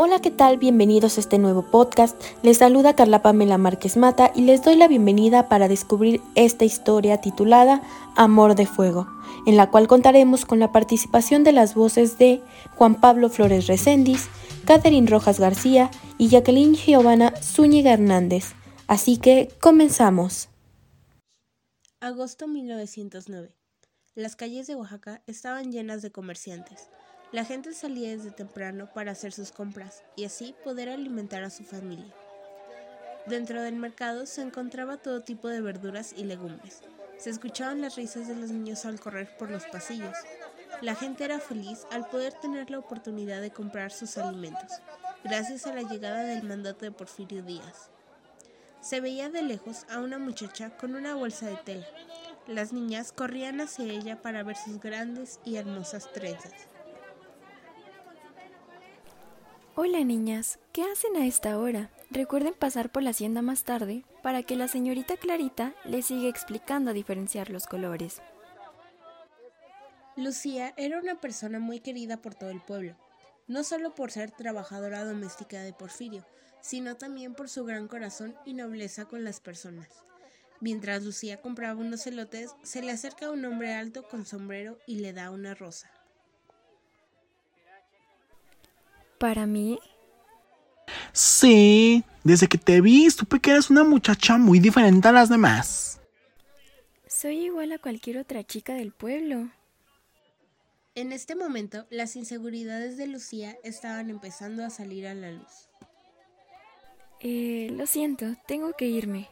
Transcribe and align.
Hola, 0.00 0.20
¿qué 0.20 0.30
tal? 0.30 0.58
Bienvenidos 0.58 1.16
a 1.16 1.20
este 1.20 1.38
nuevo 1.38 1.62
podcast. 1.62 2.22
Les 2.44 2.58
saluda 2.58 2.94
Carla 2.94 3.20
Pamela 3.20 3.58
Márquez 3.58 3.96
Mata 3.96 4.30
y 4.32 4.42
les 4.42 4.62
doy 4.62 4.76
la 4.76 4.86
bienvenida 4.86 5.48
para 5.48 5.66
descubrir 5.66 6.22
esta 6.36 6.64
historia 6.64 7.20
titulada 7.20 7.82
Amor 8.14 8.54
de 8.54 8.64
Fuego, 8.64 9.08
en 9.44 9.56
la 9.56 9.72
cual 9.72 9.88
contaremos 9.88 10.44
con 10.44 10.60
la 10.60 10.70
participación 10.70 11.42
de 11.42 11.50
las 11.50 11.74
voces 11.74 12.16
de 12.16 12.40
Juan 12.76 13.00
Pablo 13.00 13.28
Flores 13.28 13.66
Recendis, 13.66 14.28
Catherine 14.64 15.10
Rojas 15.10 15.40
García 15.40 15.90
y 16.16 16.28
Jacqueline 16.28 16.76
Giovanna 16.76 17.34
Zúñiga 17.42 17.92
Hernández. 17.92 18.52
Así 18.86 19.16
que 19.16 19.48
comenzamos. 19.60 20.48
Agosto 21.98 22.46
1909. 22.46 23.52
Las 24.14 24.36
calles 24.36 24.68
de 24.68 24.76
Oaxaca 24.76 25.22
estaban 25.26 25.72
llenas 25.72 26.02
de 26.02 26.12
comerciantes. 26.12 26.88
La 27.30 27.44
gente 27.44 27.74
salía 27.74 28.08
desde 28.08 28.30
temprano 28.30 28.88
para 28.94 29.12
hacer 29.12 29.32
sus 29.32 29.52
compras 29.52 30.02
y 30.16 30.24
así 30.24 30.54
poder 30.64 30.88
alimentar 30.88 31.42
a 31.44 31.50
su 31.50 31.62
familia. 31.62 32.14
Dentro 33.26 33.62
del 33.62 33.76
mercado 33.76 34.24
se 34.24 34.40
encontraba 34.40 34.96
todo 34.96 35.20
tipo 35.20 35.48
de 35.48 35.60
verduras 35.60 36.14
y 36.16 36.24
legumbres. 36.24 36.80
Se 37.18 37.28
escuchaban 37.28 37.82
las 37.82 37.96
risas 37.96 38.28
de 38.28 38.34
los 38.34 38.50
niños 38.50 38.86
al 38.86 38.98
correr 38.98 39.36
por 39.36 39.50
los 39.50 39.66
pasillos. 39.66 40.16
La 40.80 40.94
gente 40.94 41.24
era 41.24 41.38
feliz 41.38 41.86
al 41.90 42.08
poder 42.08 42.32
tener 42.32 42.70
la 42.70 42.78
oportunidad 42.78 43.42
de 43.42 43.50
comprar 43.50 43.90
sus 43.90 44.16
alimentos, 44.16 44.80
gracias 45.22 45.66
a 45.66 45.74
la 45.74 45.82
llegada 45.82 46.22
del 46.22 46.44
mandato 46.44 46.86
de 46.86 46.92
Porfirio 46.92 47.42
Díaz. 47.42 47.90
Se 48.80 49.02
veía 49.02 49.28
de 49.28 49.42
lejos 49.42 49.84
a 49.90 49.98
una 49.98 50.18
muchacha 50.18 50.70
con 50.78 50.94
una 50.94 51.14
bolsa 51.14 51.46
de 51.46 51.56
tela. 51.56 51.86
Las 52.46 52.72
niñas 52.72 53.12
corrían 53.12 53.60
hacia 53.60 53.84
ella 53.84 54.22
para 54.22 54.42
ver 54.44 54.56
sus 54.56 54.80
grandes 54.80 55.40
y 55.44 55.56
hermosas 55.56 56.10
trenzas. 56.12 56.54
Hola 59.80 60.02
niñas, 60.02 60.58
¿qué 60.72 60.82
hacen 60.82 61.14
a 61.14 61.24
esta 61.24 61.56
hora? 61.56 61.88
Recuerden 62.10 62.52
pasar 62.52 62.90
por 62.90 63.04
la 63.04 63.10
hacienda 63.10 63.42
más 63.42 63.62
tarde 63.62 64.04
para 64.24 64.42
que 64.42 64.56
la 64.56 64.66
señorita 64.66 65.16
Clarita 65.16 65.72
les 65.84 66.06
siga 66.06 66.28
explicando 66.28 66.90
a 66.90 66.94
diferenciar 66.94 67.50
los 67.50 67.68
colores. 67.68 68.20
Lucía 70.16 70.74
era 70.76 70.98
una 70.98 71.20
persona 71.20 71.60
muy 71.60 71.78
querida 71.78 72.16
por 72.16 72.34
todo 72.34 72.50
el 72.50 72.60
pueblo, 72.60 72.96
no 73.46 73.62
solo 73.62 73.94
por 73.94 74.10
ser 74.10 74.32
trabajadora 74.32 75.04
doméstica 75.04 75.62
de 75.62 75.72
Porfirio, 75.72 76.26
sino 76.60 76.96
también 76.96 77.36
por 77.36 77.48
su 77.48 77.64
gran 77.64 77.86
corazón 77.86 78.34
y 78.44 78.54
nobleza 78.54 79.04
con 79.04 79.22
las 79.22 79.38
personas. 79.38 79.86
Mientras 80.58 81.04
Lucía 81.04 81.40
compraba 81.40 81.80
unos 81.80 82.04
elotes, 82.08 82.50
se 82.64 82.82
le 82.82 82.90
acerca 82.90 83.30
un 83.30 83.44
hombre 83.44 83.74
alto 83.74 84.02
con 84.08 84.26
sombrero 84.26 84.76
y 84.88 84.96
le 84.96 85.12
da 85.12 85.30
una 85.30 85.54
rosa. 85.54 85.88
¿Para 89.18 89.46
mí? 89.46 89.78
Sí, 91.12 92.04
desde 92.24 92.46
que 92.46 92.58
te 92.58 92.80
vi 92.80 93.10
supe 93.10 93.40
que 93.40 93.50
eres 93.50 93.70
una 93.70 93.84
muchacha 93.84 94.38
muy 94.38 94.60
diferente 94.60 95.08
a 95.08 95.12
las 95.12 95.28
demás. 95.28 96.00
Soy 97.06 97.46
igual 97.46 97.72
a 97.72 97.78
cualquier 97.78 98.18
otra 98.18 98.44
chica 98.44 98.74
del 98.74 98.92
pueblo. 98.92 99.48
En 100.94 101.12
este 101.12 101.34
momento, 101.34 101.86
las 101.90 102.16
inseguridades 102.16 102.96
de 102.96 103.06
Lucía 103.06 103.56
estaban 103.62 104.10
empezando 104.10 104.64
a 104.64 104.70
salir 104.70 105.06
a 105.06 105.14
la 105.14 105.30
luz. 105.30 105.68
Eh, 107.20 107.68
lo 107.72 107.86
siento, 107.86 108.26
tengo 108.46 108.72
que 108.74 108.86
irme. 108.86 109.28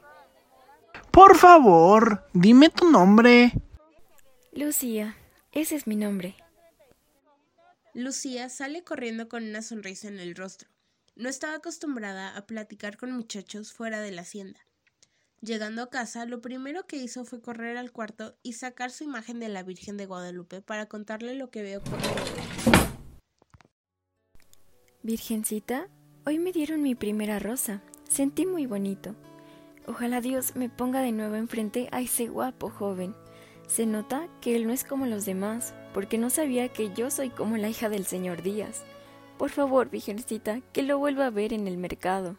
Por 1.11 1.37
favor, 1.37 2.27
dime 2.33 2.69
tu 2.69 2.91
nombre. 2.91 3.53
Lucía, 4.53 5.17
ese 5.53 5.77
es 5.77 5.87
mi 5.87 5.97
nombre. 5.97 6.35
Lucía 7.97 8.51
sale 8.51 8.85
corriendo 8.85 9.27
con 9.27 9.43
una 9.43 9.63
sonrisa 9.63 10.09
en 10.09 10.19
el 10.19 10.35
rostro. 10.35 10.69
No 11.15 11.31
estaba 11.31 11.55
acostumbrada 11.55 12.37
a 12.37 12.45
platicar 12.45 12.99
con 12.99 13.11
muchachos 13.11 13.73
fuera 13.73 14.03
de 14.03 14.11
la 14.11 14.21
hacienda. 14.21 14.61
Llegando 15.41 15.81
a 15.81 15.89
casa, 15.89 16.27
lo 16.27 16.43
primero 16.43 16.87
que 16.87 16.99
hizo 16.99 17.25
fue 17.25 17.41
correr 17.41 17.79
al 17.79 17.93
cuarto 17.93 18.37
y 18.43 18.53
sacar 18.53 18.91
su 18.91 19.05
imagen 19.05 19.41
de 19.41 19.49
la 19.49 19.63
Virgen 19.63 19.97
de 19.97 20.05
Guadalupe 20.05 20.61
para 20.61 20.85
contarle 20.85 21.37
lo 21.37 21.51
que 21.51 21.63
veo 21.63 21.81
ocurrido. 21.81 22.13
Virgencita, 25.03 25.89
hoy 26.27 26.39
me 26.39 26.53
dieron 26.53 26.83
mi 26.83 26.95
primera 26.95 27.39
rosa. 27.39 27.81
Sentí 28.07 28.45
muy 28.45 28.67
bonito. 28.67 29.17
Ojalá 29.87 30.21
Dios 30.21 30.55
me 30.55 30.69
ponga 30.69 31.01
de 31.01 31.13
nuevo 31.13 31.37
enfrente 31.37 31.89
a 31.93 32.03
ese 32.03 32.29
guapo 32.29 32.69
joven. 32.69 33.15
Se 33.67 33.87
nota 33.87 34.29
que 34.43 34.55
él 34.55 34.67
no 34.67 34.75
es 34.75 34.85
como 34.85 35.07
los 35.07 35.25
demás, 35.25 35.73
porque 35.97 36.19
no 36.19 36.29
sabía 36.29 36.71
que 36.71 36.93
yo 36.93 37.11
soy 37.11 37.31
como 37.31 37.57
la 37.57 37.71
hija 37.71 37.89
del 37.89 38.05
señor 38.05 38.43
Díaz. 38.43 38.83
Por 39.39 39.49
favor, 39.49 39.89
Virgencita, 39.89 40.61
que 40.75 40.83
lo 40.83 40.99
vuelva 40.99 41.25
a 41.25 41.31
ver 41.31 41.55
en 41.55 41.67
el 41.67 41.79
mercado. 41.79 42.37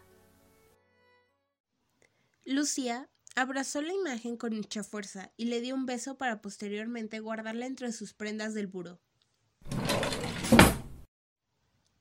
Lucía 2.46 3.10
abrazó 3.36 3.82
la 3.82 3.94
imagen 3.94 4.38
con 4.38 4.56
mucha 4.56 4.84
fuerza 4.84 5.32
y 5.38 5.46
le 5.46 5.60
dio 5.60 5.74
un 5.74 5.88
beso 5.88 6.20
para 6.20 6.40
posteriormente 6.40 7.20
guardarla 7.20 7.66
entre 7.66 7.92
sus 7.94 8.14
prendas 8.14 8.54
del 8.54 8.68
buró. 8.68 9.02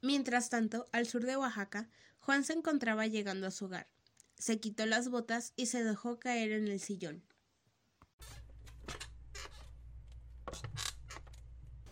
Mientras 0.02 0.50
tanto, 0.50 0.90
al 0.92 1.06
sur 1.06 1.24
de 1.24 1.38
Oaxaca, 1.38 1.88
Juan 2.18 2.44
se 2.44 2.52
encontraba 2.52 3.06
llegando 3.06 3.46
a 3.46 3.50
su 3.50 3.64
hogar. 3.64 3.88
Se 4.36 4.60
quitó 4.60 4.84
las 4.84 5.08
botas 5.08 5.54
y 5.56 5.64
se 5.64 5.82
dejó 5.82 6.18
caer 6.18 6.52
en 6.52 6.68
el 6.68 6.80
sillón. 6.80 7.24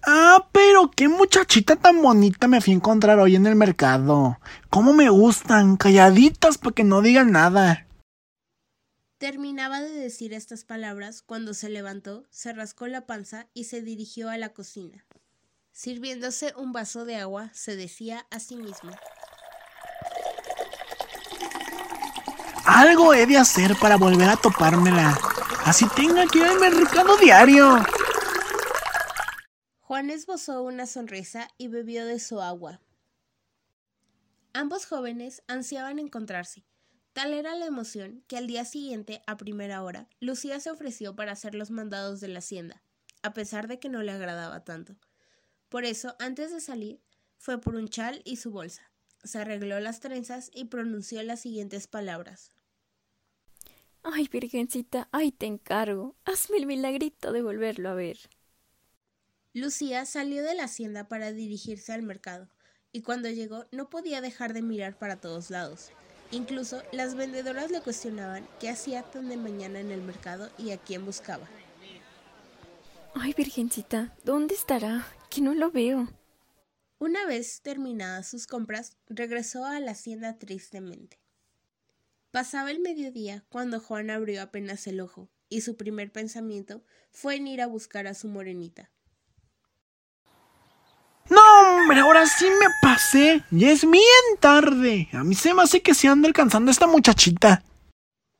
Ah, 0.06 0.48
pero 0.52 0.90
qué 0.90 1.08
muchachita 1.08 1.76
tan 1.76 2.02
bonita 2.02 2.46
me 2.46 2.60
fui 2.60 2.74
a 2.74 2.76
encontrar 2.76 3.18
hoy 3.18 3.36
en 3.36 3.46
el 3.46 3.56
mercado. 3.56 4.38
¿Cómo 4.68 4.92
me 4.92 5.08
gustan? 5.08 5.76
Calladitas 5.76 6.58
para 6.58 6.74
que 6.74 6.84
no 6.84 7.00
digan 7.00 7.32
nada. 7.32 7.86
Terminaba 9.16 9.80
de 9.80 9.90
decir 9.90 10.34
estas 10.34 10.64
palabras 10.64 11.22
cuando 11.22 11.54
se 11.54 11.70
levantó, 11.70 12.24
se 12.28 12.52
rascó 12.52 12.86
la 12.86 13.06
panza 13.06 13.46
y 13.54 13.64
se 13.64 13.80
dirigió 13.80 14.28
a 14.28 14.36
la 14.36 14.50
cocina. 14.50 15.06
Sirviéndose 15.72 16.52
un 16.56 16.72
vaso 16.72 17.06
de 17.06 17.16
agua, 17.16 17.50
se 17.54 17.74
decía 17.74 18.26
a 18.30 18.40
sí 18.40 18.56
mismo. 18.56 18.90
Algo 22.66 23.14
he 23.14 23.26
de 23.26 23.38
hacer 23.38 23.74
para 23.76 23.96
volver 23.96 24.28
a 24.28 24.36
topármela. 24.36 25.18
Así 25.64 25.86
tenga 25.96 26.26
que 26.26 26.38
ir 26.40 26.44
al 26.44 26.60
mercado 26.60 27.16
diario. 27.16 27.82
Juan 29.86 30.08
esbozó 30.08 30.62
una 30.62 30.86
sonrisa 30.86 31.50
y 31.58 31.68
bebió 31.68 32.06
de 32.06 32.18
su 32.18 32.40
agua. 32.40 32.80
Ambos 34.54 34.86
jóvenes 34.86 35.42
ansiaban 35.46 35.98
encontrarse. 35.98 36.64
Tal 37.12 37.34
era 37.34 37.54
la 37.54 37.66
emoción 37.66 38.24
que 38.26 38.38
al 38.38 38.46
día 38.46 38.64
siguiente, 38.64 39.22
a 39.26 39.36
primera 39.36 39.82
hora, 39.82 40.08
Lucía 40.20 40.58
se 40.58 40.70
ofreció 40.70 41.14
para 41.14 41.32
hacer 41.32 41.54
los 41.54 41.70
mandados 41.70 42.22
de 42.22 42.28
la 42.28 42.38
hacienda, 42.38 42.82
a 43.20 43.34
pesar 43.34 43.68
de 43.68 43.78
que 43.78 43.90
no 43.90 44.02
le 44.02 44.12
agradaba 44.12 44.64
tanto. 44.64 44.96
Por 45.68 45.84
eso, 45.84 46.16
antes 46.18 46.50
de 46.50 46.62
salir, 46.62 47.02
fue 47.36 47.60
por 47.60 47.74
un 47.74 47.90
chal 47.90 48.22
y 48.24 48.36
su 48.36 48.50
bolsa. 48.50 48.90
Se 49.22 49.40
arregló 49.40 49.80
las 49.80 50.00
trenzas 50.00 50.50
y 50.54 50.64
pronunció 50.64 51.22
las 51.22 51.40
siguientes 51.40 51.88
palabras. 51.88 52.52
Ay, 54.02 54.28
Virgencita, 54.32 55.10
ay, 55.12 55.30
te 55.30 55.44
encargo. 55.44 56.16
Hazme 56.24 56.56
el 56.56 56.64
milagrito 56.64 57.32
de 57.32 57.42
volverlo 57.42 57.90
a 57.90 57.94
ver. 57.94 58.16
Lucía 59.54 60.04
salió 60.04 60.42
de 60.42 60.56
la 60.56 60.64
hacienda 60.64 61.06
para 61.06 61.30
dirigirse 61.30 61.92
al 61.92 62.02
mercado, 62.02 62.48
y 62.90 63.02
cuando 63.02 63.30
llegó 63.30 63.66
no 63.70 63.88
podía 63.88 64.20
dejar 64.20 64.52
de 64.52 64.62
mirar 64.62 64.98
para 64.98 65.20
todos 65.20 65.48
lados. 65.48 65.90
Incluso 66.32 66.82
las 66.90 67.14
vendedoras 67.14 67.70
le 67.70 67.80
cuestionaban 67.80 68.48
qué 68.58 68.68
hacía 68.68 69.04
tan 69.04 69.28
de 69.28 69.36
mañana 69.36 69.78
en 69.78 69.92
el 69.92 70.02
mercado 70.02 70.50
y 70.58 70.72
a 70.72 70.78
quién 70.78 71.04
buscaba. 71.06 71.48
Ay, 73.14 73.32
Virgencita, 73.32 74.16
¿dónde 74.24 74.56
estará? 74.56 75.06
Que 75.30 75.40
no 75.40 75.54
lo 75.54 75.70
veo. 75.70 76.08
Una 76.98 77.24
vez 77.24 77.60
terminadas 77.60 78.26
sus 78.26 78.48
compras, 78.48 78.96
regresó 79.06 79.64
a 79.64 79.78
la 79.78 79.92
hacienda 79.92 80.36
tristemente. 80.36 81.20
Pasaba 82.32 82.72
el 82.72 82.80
mediodía 82.80 83.44
cuando 83.50 83.78
Juan 83.78 84.10
abrió 84.10 84.42
apenas 84.42 84.88
el 84.88 85.00
ojo, 85.00 85.30
y 85.48 85.60
su 85.60 85.76
primer 85.76 86.10
pensamiento 86.10 86.82
fue 87.12 87.36
en 87.36 87.46
ir 87.46 87.62
a 87.62 87.68
buscar 87.68 88.08
a 88.08 88.14
su 88.14 88.26
morenita. 88.26 88.90
Hombre, 91.84 92.00
ahora 92.00 92.24
sí 92.24 92.46
me 92.46 92.68
pasé. 92.80 93.44
Ya 93.50 93.70
es 93.70 93.82
bien 93.82 94.02
tarde. 94.40 95.06
A 95.12 95.22
mí 95.22 95.34
se 95.34 95.52
me 95.52 95.60
hace 95.60 95.82
que 95.82 95.92
se 95.92 96.08
anda 96.08 96.26
alcanzando 96.26 96.70
esta 96.70 96.86
muchachita. 96.86 97.62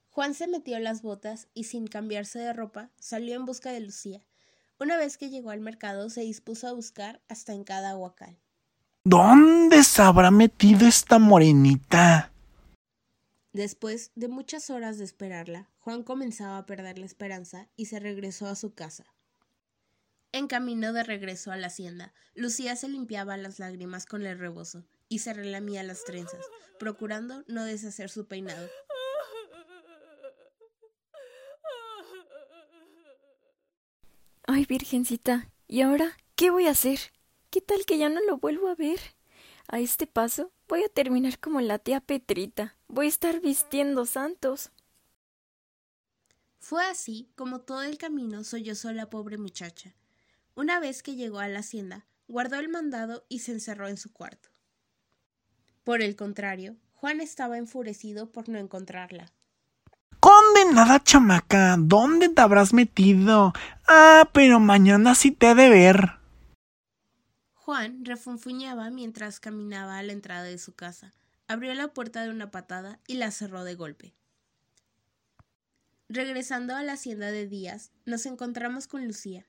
Juan 0.08 0.32
se 0.32 0.46
metió 0.46 0.78
las 0.78 1.02
botas 1.02 1.48
y 1.52 1.64
sin 1.64 1.86
cambiarse 1.86 2.38
de 2.38 2.54
ropa 2.54 2.88
salió 2.98 3.36
en 3.36 3.44
busca 3.44 3.70
de 3.70 3.80
Lucía. 3.80 4.24
Una 4.80 4.96
vez 4.96 5.18
que 5.18 5.28
llegó 5.28 5.50
al 5.50 5.60
mercado 5.60 6.08
se 6.08 6.22
dispuso 6.22 6.68
a 6.68 6.72
buscar 6.72 7.20
hasta 7.28 7.52
en 7.52 7.64
cada 7.64 7.94
huacal. 7.98 8.40
¿Dónde 9.04 9.84
se 9.84 10.00
habrá 10.00 10.30
metido 10.30 10.88
esta 10.88 11.18
morenita? 11.18 12.32
Después 13.52 14.10
de 14.14 14.28
muchas 14.28 14.70
horas 14.70 14.96
de 14.96 15.04
esperarla, 15.04 15.68
Juan 15.80 16.02
comenzaba 16.02 16.56
a 16.56 16.64
perder 16.64 16.98
la 16.98 17.04
esperanza 17.04 17.68
y 17.76 17.86
se 17.86 18.00
regresó 18.00 18.46
a 18.46 18.54
su 18.54 18.72
casa. 18.72 19.04
En 20.34 20.48
camino 20.48 20.92
de 20.92 21.04
regreso 21.04 21.52
a 21.52 21.56
la 21.56 21.68
hacienda, 21.68 22.12
Lucía 22.34 22.74
se 22.74 22.88
limpiaba 22.88 23.36
las 23.36 23.60
lágrimas 23.60 24.04
con 24.04 24.26
el 24.26 24.36
rebozo 24.36 24.82
y 25.08 25.20
se 25.20 25.32
relamía 25.32 25.84
las 25.84 26.02
trenzas, 26.02 26.44
procurando 26.80 27.44
no 27.46 27.62
deshacer 27.62 28.10
su 28.10 28.26
peinado. 28.26 28.68
Ay, 34.48 34.66
Virgencita, 34.66 35.52
¿y 35.68 35.82
ahora 35.82 36.18
qué 36.34 36.50
voy 36.50 36.66
a 36.66 36.72
hacer? 36.72 36.98
¿Qué 37.50 37.60
tal 37.60 37.86
que 37.86 37.96
ya 37.96 38.08
no 38.08 38.20
lo 38.24 38.38
vuelvo 38.38 38.66
a 38.66 38.74
ver? 38.74 38.98
A 39.68 39.78
este 39.78 40.08
paso 40.08 40.50
voy 40.66 40.82
a 40.82 40.88
terminar 40.88 41.38
como 41.38 41.60
la 41.60 41.78
tía 41.78 42.00
Petrita. 42.00 42.76
Voy 42.88 43.06
a 43.06 43.10
estar 43.10 43.40
vistiendo 43.40 44.04
santos. 44.04 44.72
Fue 46.58 46.84
así 46.86 47.30
como 47.36 47.60
todo 47.60 47.82
el 47.82 47.98
camino 47.98 48.42
sollozó 48.42 48.90
la 48.90 49.08
pobre 49.08 49.38
muchacha. 49.38 49.94
Una 50.56 50.78
vez 50.78 51.02
que 51.02 51.16
llegó 51.16 51.40
a 51.40 51.48
la 51.48 51.60
hacienda, 51.60 52.06
guardó 52.28 52.56
el 52.56 52.68
mandado 52.68 53.24
y 53.28 53.40
se 53.40 53.52
encerró 53.52 53.88
en 53.88 53.96
su 53.96 54.12
cuarto. 54.12 54.50
Por 55.82 56.00
el 56.00 56.14
contrario, 56.14 56.76
Juan 56.92 57.20
estaba 57.20 57.58
enfurecido 57.58 58.30
por 58.30 58.48
no 58.48 58.58
encontrarla. 58.58 59.32
Condenada 60.20 61.02
chamaca, 61.02 61.76
¿dónde 61.78 62.28
te 62.28 62.40
habrás 62.40 62.72
metido? 62.72 63.52
Ah, 63.88 64.30
pero 64.32 64.60
mañana 64.60 65.14
sí 65.14 65.32
te 65.32 65.50
he 65.50 65.54
de 65.54 65.68
ver. 65.68 66.12
Juan 67.54 68.04
refunfuñaba 68.04 68.90
mientras 68.90 69.40
caminaba 69.40 69.98
a 69.98 70.02
la 70.02 70.12
entrada 70.12 70.44
de 70.44 70.58
su 70.58 70.74
casa. 70.74 71.12
Abrió 71.48 71.74
la 71.74 71.88
puerta 71.88 72.22
de 72.22 72.30
una 72.30 72.50
patada 72.50 73.00
y 73.06 73.14
la 73.14 73.30
cerró 73.32 73.64
de 73.64 73.74
golpe. 73.74 74.14
Regresando 76.08 76.76
a 76.76 76.82
la 76.82 76.92
hacienda 76.92 77.30
de 77.32 77.46
Díaz, 77.46 77.90
nos 78.06 78.24
encontramos 78.24 78.86
con 78.86 79.06
Lucía, 79.06 79.46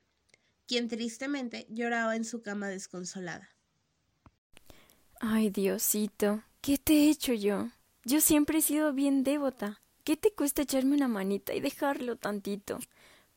quien 0.68 0.88
tristemente 0.88 1.68
lloraba 1.70 2.16
en 2.16 2.26
su 2.26 2.42
cama 2.42 2.70
desconsolada. 2.70 3.50
Ay, 5.20 5.50
Diosito, 5.50 6.44
¿qué 6.62 6.78
te 6.78 6.94
he 6.94 7.10
hecho 7.10 7.34
yo? 7.34 7.70
Yo 8.04 8.22
siempre 8.22 8.60
he 8.60 8.62
sido 8.62 8.94
bien 8.94 9.24
devota. 9.24 9.82
¿Qué 10.04 10.18
te 10.18 10.32
cuesta 10.32 10.62
echarme 10.62 10.96
una 10.96 11.08
manita 11.08 11.54
y 11.54 11.62
dejarlo 11.62 12.16
tantito? 12.18 12.80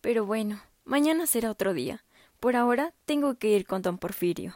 Pero 0.01 0.27
bueno, 0.27 0.61
mañana 0.85 1.27
será 1.27 1.51
otro 1.51 1.73
día. 1.73 2.05
Por 2.41 2.57
ahora 2.57 2.95
tengo 3.07 3.37
que 3.39 3.57
ir 3.57 3.67
con 3.67 3.83
don 3.83 3.99
Porfirio. 3.99 4.55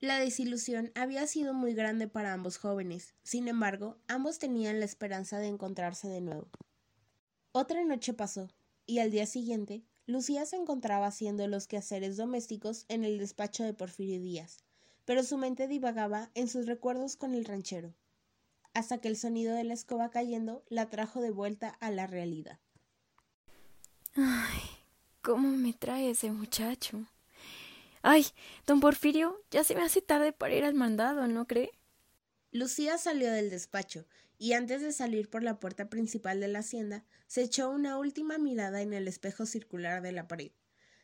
La 0.00 0.18
desilusión 0.18 0.92
había 0.94 1.26
sido 1.26 1.54
muy 1.54 1.72
grande 1.72 2.08
para 2.08 2.32
ambos 2.32 2.58
jóvenes. 2.58 3.14
Sin 3.22 3.48
embargo, 3.48 3.96
ambos 4.08 4.38
tenían 4.38 4.78
la 4.78 4.84
esperanza 4.84 5.38
de 5.38 5.46
encontrarse 5.46 6.08
de 6.08 6.20
nuevo. 6.20 6.48
Otra 7.52 7.84
noche 7.84 8.12
pasó, 8.12 8.50
y 8.86 8.98
al 8.98 9.10
día 9.10 9.26
siguiente, 9.26 9.84
Lucía 10.06 10.44
se 10.44 10.56
encontraba 10.56 11.06
haciendo 11.06 11.46
los 11.48 11.66
quehaceres 11.66 12.18
domésticos 12.18 12.84
en 12.88 13.04
el 13.04 13.18
despacho 13.18 13.64
de 13.64 13.72
Porfirio 13.72 14.20
Díaz, 14.20 14.58
pero 15.06 15.22
su 15.22 15.38
mente 15.38 15.66
divagaba 15.66 16.30
en 16.34 16.48
sus 16.48 16.66
recuerdos 16.66 17.16
con 17.16 17.34
el 17.34 17.46
ranchero, 17.46 17.94
hasta 18.74 18.98
que 18.98 19.08
el 19.08 19.16
sonido 19.16 19.54
de 19.54 19.64
la 19.64 19.72
escoba 19.72 20.10
cayendo 20.10 20.62
la 20.68 20.90
trajo 20.90 21.22
de 21.22 21.30
vuelta 21.30 21.70
a 21.80 21.90
la 21.90 22.06
realidad. 22.06 22.58
Ay, 24.14 24.60
¿cómo 25.22 25.48
me 25.48 25.72
trae 25.72 26.10
ese 26.10 26.30
muchacho? 26.30 27.06
Ay, 28.02 28.26
don 28.66 28.80
Porfirio, 28.80 29.42
ya 29.50 29.64
se 29.64 29.74
me 29.74 29.82
hace 29.82 30.02
tarde 30.02 30.34
para 30.34 30.54
ir 30.54 30.64
al 30.64 30.74
mandado, 30.74 31.26
¿no 31.28 31.46
cree? 31.46 31.70
Lucía 32.52 32.98
salió 32.98 33.32
del 33.32 33.48
despacho 33.48 34.04
y 34.38 34.52
antes 34.52 34.82
de 34.82 34.92
salir 34.92 35.30
por 35.30 35.42
la 35.42 35.60
puerta 35.60 35.88
principal 35.88 36.40
de 36.40 36.48
la 36.48 36.60
hacienda, 36.60 37.04
se 37.26 37.42
echó 37.42 37.70
una 37.70 37.98
última 37.98 38.38
mirada 38.38 38.82
en 38.82 38.92
el 38.92 39.08
espejo 39.08 39.46
circular 39.46 40.02
de 40.02 40.12
la 40.12 40.28
pared. 40.28 40.52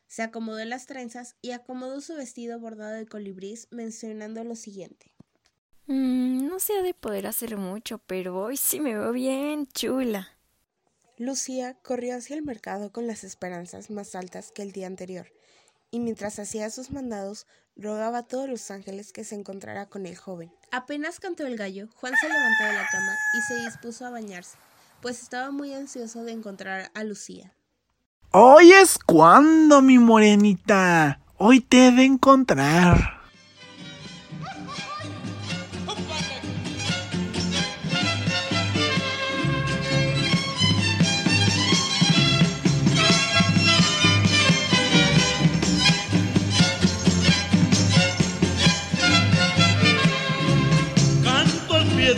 Se 0.07 0.23
acomodó 0.23 0.65
las 0.65 0.87
trenzas 0.87 1.37
y 1.41 1.53
acomodó 1.53 2.01
su 2.01 2.15
vestido 2.15 2.59
bordado 2.59 2.95
de 2.95 3.07
colibrís 3.07 3.69
mencionando 3.71 4.43
lo 4.43 4.57
siguiente. 4.57 5.15
Mm, 5.87 6.47
no 6.47 6.59
se 6.59 6.75
ha 6.77 6.83
de 6.83 6.95
poder 6.95 7.27
hacer 7.27 7.57
mucho, 7.57 7.99
pero 8.07 8.41
hoy 8.41 8.57
sí 8.57 8.81
me 8.81 8.95
veo 8.95 9.13
bien 9.13 9.67
chula. 9.69 10.37
Lucía 11.17 11.75
corrió 11.83 12.17
hacia 12.17 12.37
el 12.37 12.43
mercado 12.43 12.93
con 12.93 13.07
las 13.07 13.25
esperanzas 13.25 13.91
más 13.91 14.15
altas 14.15 14.53
que 14.53 14.63
el 14.63 14.73
día 14.73 14.87
anterior, 14.87 15.33
y 15.91 16.01
mientras 16.01 16.39
hacía 16.39 16.71
sus 16.71 16.91
mandados, 16.91 17.47
rogaba 17.81 18.19
a 18.19 18.23
todos 18.23 18.49
los 18.49 18.71
ángeles 18.71 19.13
que 19.13 19.25
se 19.25 19.35
encontrara 19.35 19.87
con 19.87 20.07
el 20.07 20.17
joven. 20.17 20.53
Apenas 20.71 21.19
cantó 21.19 21.47
el 21.47 21.57
gallo, 21.57 21.89
Juan 21.97 22.15
se 22.21 22.29
levantó 22.29 22.65
de 22.65 22.73
la 22.75 22.87
cama 22.91 23.13
y 23.37 23.41
se 23.43 23.65
dispuso 23.65 24.07
a 24.07 24.11
bañarse, 24.11 24.57
pues 25.01 25.23
estaba 25.23 25.51
muy 25.51 25.75
ansioso 25.75 26.25
de 26.25 26.33
encontrar 26.33 26.91
a 26.95 27.05
Lucía. 27.05 27.53
Hoy 28.33 28.73
es 28.73 28.99
cuando, 28.99 29.83
mi 29.83 29.99
morenita. 29.99 31.21
Hoy 31.37 31.61
te 31.61 31.89
he 31.89 31.91
de 31.91 32.05
encontrar. 32.05 33.20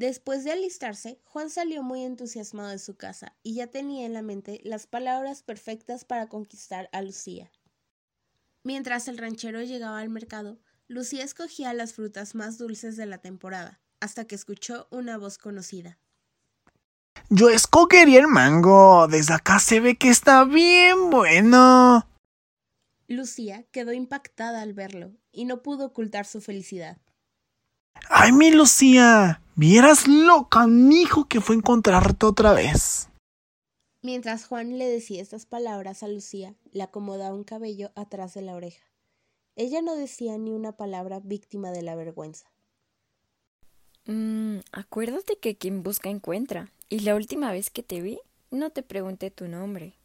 Después 0.00 0.44
de 0.44 0.52
alistarse, 0.52 1.20
Juan 1.26 1.50
salió 1.50 1.82
muy 1.82 2.04
entusiasmado 2.04 2.70
de 2.70 2.78
su 2.78 2.96
casa 2.96 3.36
y 3.42 3.52
ya 3.52 3.66
tenía 3.66 4.06
en 4.06 4.14
la 4.14 4.22
mente 4.22 4.58
las 4.64 4.86
palabras 4.86 5.42
perfectas 5.42 6.06
para 6.06 6.26
conquistar 6.26 6.88
a 6.92 7.02
Lucía. 7.02 7.52
Mientras 8.64 9.08
el 9.08 9.18
ranchero 9.18 9.60
llegaba 9.60 9.98
al 9.98 10.08
mercado, 10.08 10.58
Lucía 10.88 11.22
escogía 11.22 11.74
las 11.74 11.92
frutas 11.92 12.34
más 12.34 12.56
dulces 12.56 12.96
de 12.96 13.04
la 13.04 13.18
temporada, 13.18 13.82
hasta 14.00 14.24
que 14.24 14.36
escuchó 14.36 14.88
una 14.90 15.18
voz 15.18 15.36
conocida. 15.36 15.98
Yo 17.28 17.50
escogería 17.50 18.20
el 18.20 18.26
mango. 18.26 19.06
Desde 19.06 19.34
acá 19.34 19.58
se 19.58 19.80
ve 19.80 19.98
que 19.98 20.08
está 20.08 20.44
bien 20.44 21.10
bueno. 21.10 22.08
Lucía 23.06 23.66
quedó 23.70 23.92
impactada 23.92 24.62
al 24.62 24.72
verlo 24.72 25.12
y 25.30 25.44
no 25.44 25.60
pudo 25.60 25.84
ocultar 25.84 26.24
su 26.24 26.40
felicidad. 26.40 26.96
Ay, 28.08 28.32
mi 28.32 28.50
Lucía. 28.50 29.40
Vieras 29.56 30.08
lo 30.08 30.48
canijo 30.48 31.26
que 31.26 31.40
fue 31.40 31.56
encontrarte 31.56 32.26
otra 32.26 32.52
vez. 32.52 33.08
Mientras 34.02 34.46
Juan 34.46 34.78
le 34.78 34.86
decía 34.86 35.20
estas 35.20 35.44
palabras 35.46 36.02
a 36.02 36.08
Lucía, 36.08 36.54
le 36.72 36.82
acomodaba 36.82 37.34
un 37.34 37.44
cabello 37.44 37.92
atrás 37.94 38.34
de 38.34 38.42
la 38.42 38.54
oreja. 38.54 38.82
Ella 39.56 39.82
no 39.82 39.94
decía 39.94 40.38
ni 40.38 40.52
una 40.52 40.72
palabra 40.72 41.20
víctima 41.22 41.70
de 41.70 41.82
la 41.82 41.94
vergüenza. 41.94 42.50
Mm, 44.06 44.60
acuérdate 44.72 45.38
que 45.38 45.58
quien 45.58 45.82
busca 45.82 46.08
encuentra. 46.08 46.72
Y 46.88 47.00
la 47.00 47.14
última 47.14 47.52
vez 47.52 47.70
que 47.70 47.82
te 47.82 48.00
vi, 48.00 48.18
no 48.50 48.70
te 48.70 48.82
pregunté 48.82 49.30
tu 49.30 49.48
nombre. 49.48 49.98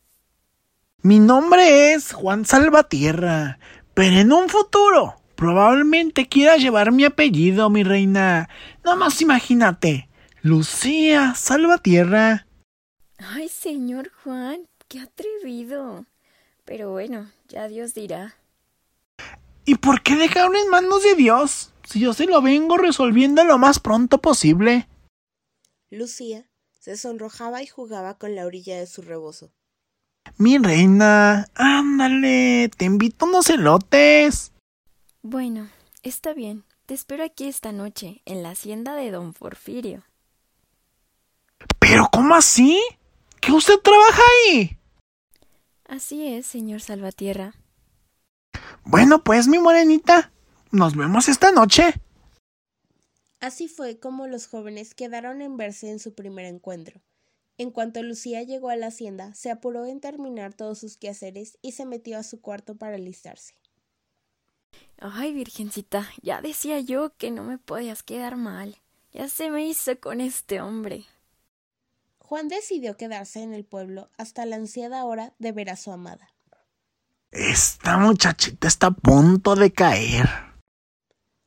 Mi 1.02 1.20
nombre 1.20 1.94
es 1.94 2.14
Juan 2.14 2.46
Salvatierra, 2.46 3.60
pero 3.94 4.18
en 4.18 4.34
un 4.34 4.50
futuro 4.50 5.16
probablemente 5.36 6.28
quiera 6.28 6.58
llevar 6.58 6.92
mi 6.92 7.06
apellido, 7.06 7.70
mi 7.70 7.84
reina. 7.84 8.50
Nada 8.84 8.96
más 8.96 9.22
imagínate. 9.22 10.10
Lucía 10.42 11.34
Salvatierra. 11.36 12.48
Ay, 13.18 13.50
señor 13.50 14.12
Juan, 14.24 14.68
qué 14.88 15.00
atrevido. 15.00 16.06
Pero 16.66 16.92
bueno, 16.92 17.32
ya 17.48 17.68
Dios 17.68 17.94
dirá. 17.94 18.36
¿Y 19.66 19.76
por 19.76 20.02
qué 20.04 20.16
dejarlo 20.16 20.58
en 20.58 20.70
manos 20.70 21.04
de 21.04 21.16
Dios? 21.16 21.72
Si 21.84 22.00
yo 22.00 22.14
se 22.14 22.26
lo 22.26 22.42
vengo 22.42 22.78
resolviendo 22.78 23.44
lo 23.44 23.58
más 23.58 23.80
pronto 23.80 24.20
posible. 24.20 24.88
Lucía 25.90 26.46
se 26.80 26.98
sonrojaba 26.98 27.64
y 27.64 27.68
jugaba 27.68 28.18
con 28.18 28.36
la 28.36 28.46
orilla 28.46 28.78
de 28.78 28.86
su 28.86 29.02
rebozo. 29.02 29.52
Mi 30.38 30.58
reina, 30.58 31.48
ándale, 31.56 32.70
te 32.76 32.86
invito 32.86 33.26
a 33.26 33.30
unos 33.30 33.50
elotes. 33.50 34.52
Bueno, 35.28 35.72
está 36.04 36.36
bien. 36.36 36.66
Te 36.86 36.94
espero 36.94 37.24
aquí 37.24 37.48
esta 37.48 37.72
noche, 37.72 38.22
en 38.26 38.44
la 38.44 38.52
hacienda 38.52 38.94
de 38.94 39.10
don 39.10 39.34
Porfirio. 39.34 40.04
¿Pero 41.80 42.08
cómo 42.12 42.36
así? 42.36 42.80
¿Que 43.42 43.52
usted 43.52 43.80
trabaja 43.80 44.22
ahí? 44.22 44.78
Así 45.86 46.28
es, 46.28 46.46
señor 46.46 46.80
Salvatierra. 46.80 47.56
Bueno, 48.84 49.24
pues 49.24 49.48
mi 49.48 49.58
morenita, 49.58 50.32
nos 50.70 50.96
vemos 50.96 51.28
esta 51.28 51.52
noche. 51.52 51.96
Así 53.40 53.68
fue 53.68 54.00
como 54.00 54.28
los 54.28 54.46
jóvenes 54.46 54.94
quedaron 54.94 55.42
en 55.42 55.58
verse 55.58 55.90
en 55.90 55.98
su 55.98 56.14
primer 56.14 56.46
encuentro. 56.46 57.02
En 57.58 57.72
cuanto 57.72 58.04
Lucía 58.04 58.44
llegó 58.44 58.70
a 58.70 58.76
la 58.76 58.88
hacienda, 58.88 59.34
se 59.34 59.50
apuró 59.50 59.88
en 59.88 60.02
terminar 60.02 60.54
todos 60.54 60.78
sus 60.78 60.98
quehaceres 60.98 61.58
y 61.64 61.72
se 61.72 61.88
metió 61.88 62.20
a 62.20 62.24
su 62.24 62.42
cuarto 62.42 62.76
para 62.76 62.98
alistarse. 62.98 63.56
Ay, 65.14 65.34
Virgencita, 65.34 66.10
ya 66.24 66.42
decía 66.42 66.80
yo 66.80 67.16
que 67.16 67.30
no 67.30 67.44
me 67.44 67.60
podías 67.60 68.02
quedar 68.02 68.38
mal. 68.38 68.78
Ya 69.14 69.30
se 69.30 69.52
me 69.52 69.66
hizo 69.68 70.00
con 70.00 70.20
este 70.20 70.62
hombre. 70.62 71.06
Juan 72.18 72.48
decidió 72.48 72.98
quedarse 72.98 73.44
en 73.44 73.54
el 73.54 73.66
pueblo 73.66 74.10
hasta 74.18 74.46
la 74.46 74.56
ansiada 74.56 75.06
hora 75.06 75.36
de 75.38 75.52
ver 75.52 75.70
a 75.70 75.76
su 75.76 75.92
amada. 75.92 76.34
Esta 77.30 77.98
muchachita 77.98 78.68
está 78.68 78.88
a 78.88 78.92
punto 78.92 79.56
de 79.56 79.72
caer. 79.72 80.28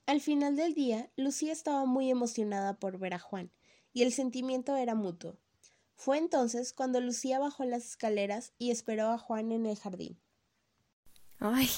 Al 0.07 0.21
final 0.21 0.55
del 0.55 0.75
día, 0.75 1.11
Lucía 1.17 1.53
estaba 1.53 1.85
muy 1.85 2.11
emocionada 2.11 2.75
por 2.75 2.99
ver 2.99 3.15
a 3.15 3.19
Juan, 3.19 3.51
y 3.93 4.03
el 4.03 4.13
sentimiento 4.13 4.77
era 4.77 4.95
mutuo. 4.95 5.37
Fue 5.97 6.17
entonces 6.19 6.73
cuando 6.73 7.01
Lucía 7.01 7.41
bajó 7.41 7.65
las 7.65 7.85
escaleras 7.85 8.53
y 8.57 8.71
esperó 8.71 9.11
a 9.11 9.19
Juan 9.19 9.51
en 9.51 9.67
el 9.67 9.77
jardín. 9.77 10.17
Ay, 11.41 11.71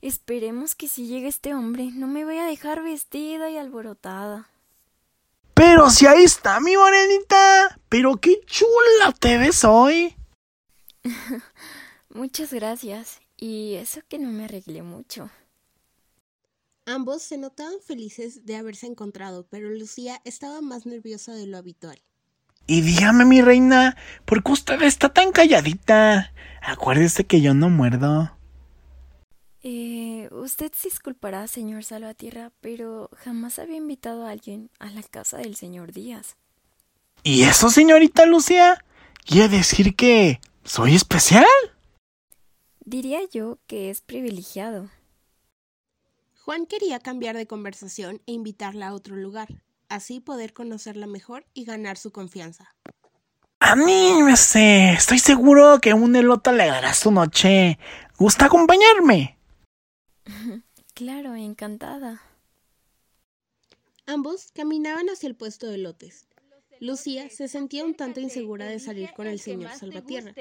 esperemos 0.00 0.74
que 0.74 0.88
si 0.88 1.06
llegue 1.06 1.28
este 1.28 1.54
hombre 1.54 1.90
no 1.92 2.06
me 2.06 2.24
vaya 2.24 2.44
a 2.44 2.48
dejar 2.48 2.82
vestida 2.82 3.50
y 3.50 3.56
alborotada. 3.56 4.48
Pero 5.54 5.90
si 5.90 6.06
ahí 6.06 6.24
está 6.24 6.60
mi 6.60 6.76
morenita. 6.76 7.78
Pero 7.88 8.16
qué 8.16 8.40
chula 8.46 9.12
te 9.18 9.38
ves 9.38 9.64
hoy. 9.64 10.16
Muchas 12.10 12.52
gracias. 12.52 13.20
Y 13.36 13.74
eso 13.74 14.00
que 14.08 14.18
no 14.18 14.30
me 14.30 14.44
arreglé 14.44 14.82
mucho. 14.82 15.30
Ambos 16.86 17.22
se 17.22 17.38
notaban 17.38 17.74
felices 17.86 18.44
de 18.44 18.56
haberse 18.56 18.86
encontrado, 18.86 19.46
pero 19.48 19.70
Lucía 19.70 20.20
estaba 20.24 20.60
más 20.62 20.84
nerviosa 20.84 21.32
de 21.32 21.46
lo 21.46 21.56
habitual. 21.58 22.00
Y 22.66 22.80
dígame, 22.80 23.24
mi 23.24 23.40
reina, 23.40 23.96
¿por 24.24 24.42
qué 24.42 24.52
usted 24.52 24.82
está 24.82 25.12
tan 25.12 25.32
calladita? 25.32 26.32
Acuérdese 26.60 27.24
que 27.24 27.40
yo 27.40 27.54
no 27.54 27.68
muerdo. 27.68 28.36
Eh, 29.64 30.28
usted 30.32 30.72
se 30.74 30.88
disculpará, 30.88 31.46
señor 31.46 31.84
Salvatierra, 31.84 32.50
pero 32.60 33.08
jamás 33.16 33.60
había 33.60 33.76
invitado 33.76 34.26
a 34.26 34.30
alguien 34.30 34.70
a 34.80 34.90
la 34.90 35.02
casa 35.02 35.38
del 35.38 35.54
señor 35.54 35.92
Díaz. 35.92 36.36
¿Y 37.22 37.42
eso, 37.44 37.70
señorita 37.70 38.26
Lucía? 38.26 38.84
¿Quiere 39.24 39.48
decir 39.48 39.94
que 39.94 40.40
soy 40.64 40.96
especial? 40.96 41.44
Diría 42.84 43.20
yo 43.32 43.58
que 43.68 43.90
es 43.90 44.00
privilegiado. 44.00 44.90
Juan 46.44 46.66
quería 46.66 46.98
cambiar 46.98 47.36
de 47.36 47.46
conversación 47.46 48.20
e 48.26 48.32
invitarla 48.32 48.88
a 48.88 48.94
otro 48.94 49.14
lugar, 49.14 49.46
así 49.88 50.18
poder 50.18 50.52
conocerla 50.52 51.06
mejor 51.06 51.46
y 51.54 51.64
ganar 51.64 51.96
su 51.96 52.10
confianza. 52.10 52.74
Anímese, 53.60 54.94
estoy 54.94 55.20
seguro 55.20 55.78
que 55.80 55.94
un 55.94 56.16
elote 56.16 56.50
le 56.50 56.66
dará 56.66 56.92
su 56.94 57.12
noche. 57.12 57.78
¿Gusta 58.18 58.46
acompañarme? 58.46 59.38
claro, 60.94 61.34
encantada. 61.34 62.22
Ambos 64.06 64.50
caminaban 64.52 65.08
hacia 65.08 65.28
el 65.28 65.36
puesto 65.36 65.68
de 65.68 65.78
lotes. 65.78 66.26
Lucía 66.80 67.30
se 67.30 67.46
sentía 67.46 67.84
un 67.84 67.94
tanto 67.94 68.18
insegura 68.18 68.66
de 68.66 68.80
salir 68.80 69.12
con 69.14 69.28
el 69.28 69.38
señor 69.38 69.70
Salvatierra. 69.70 70.34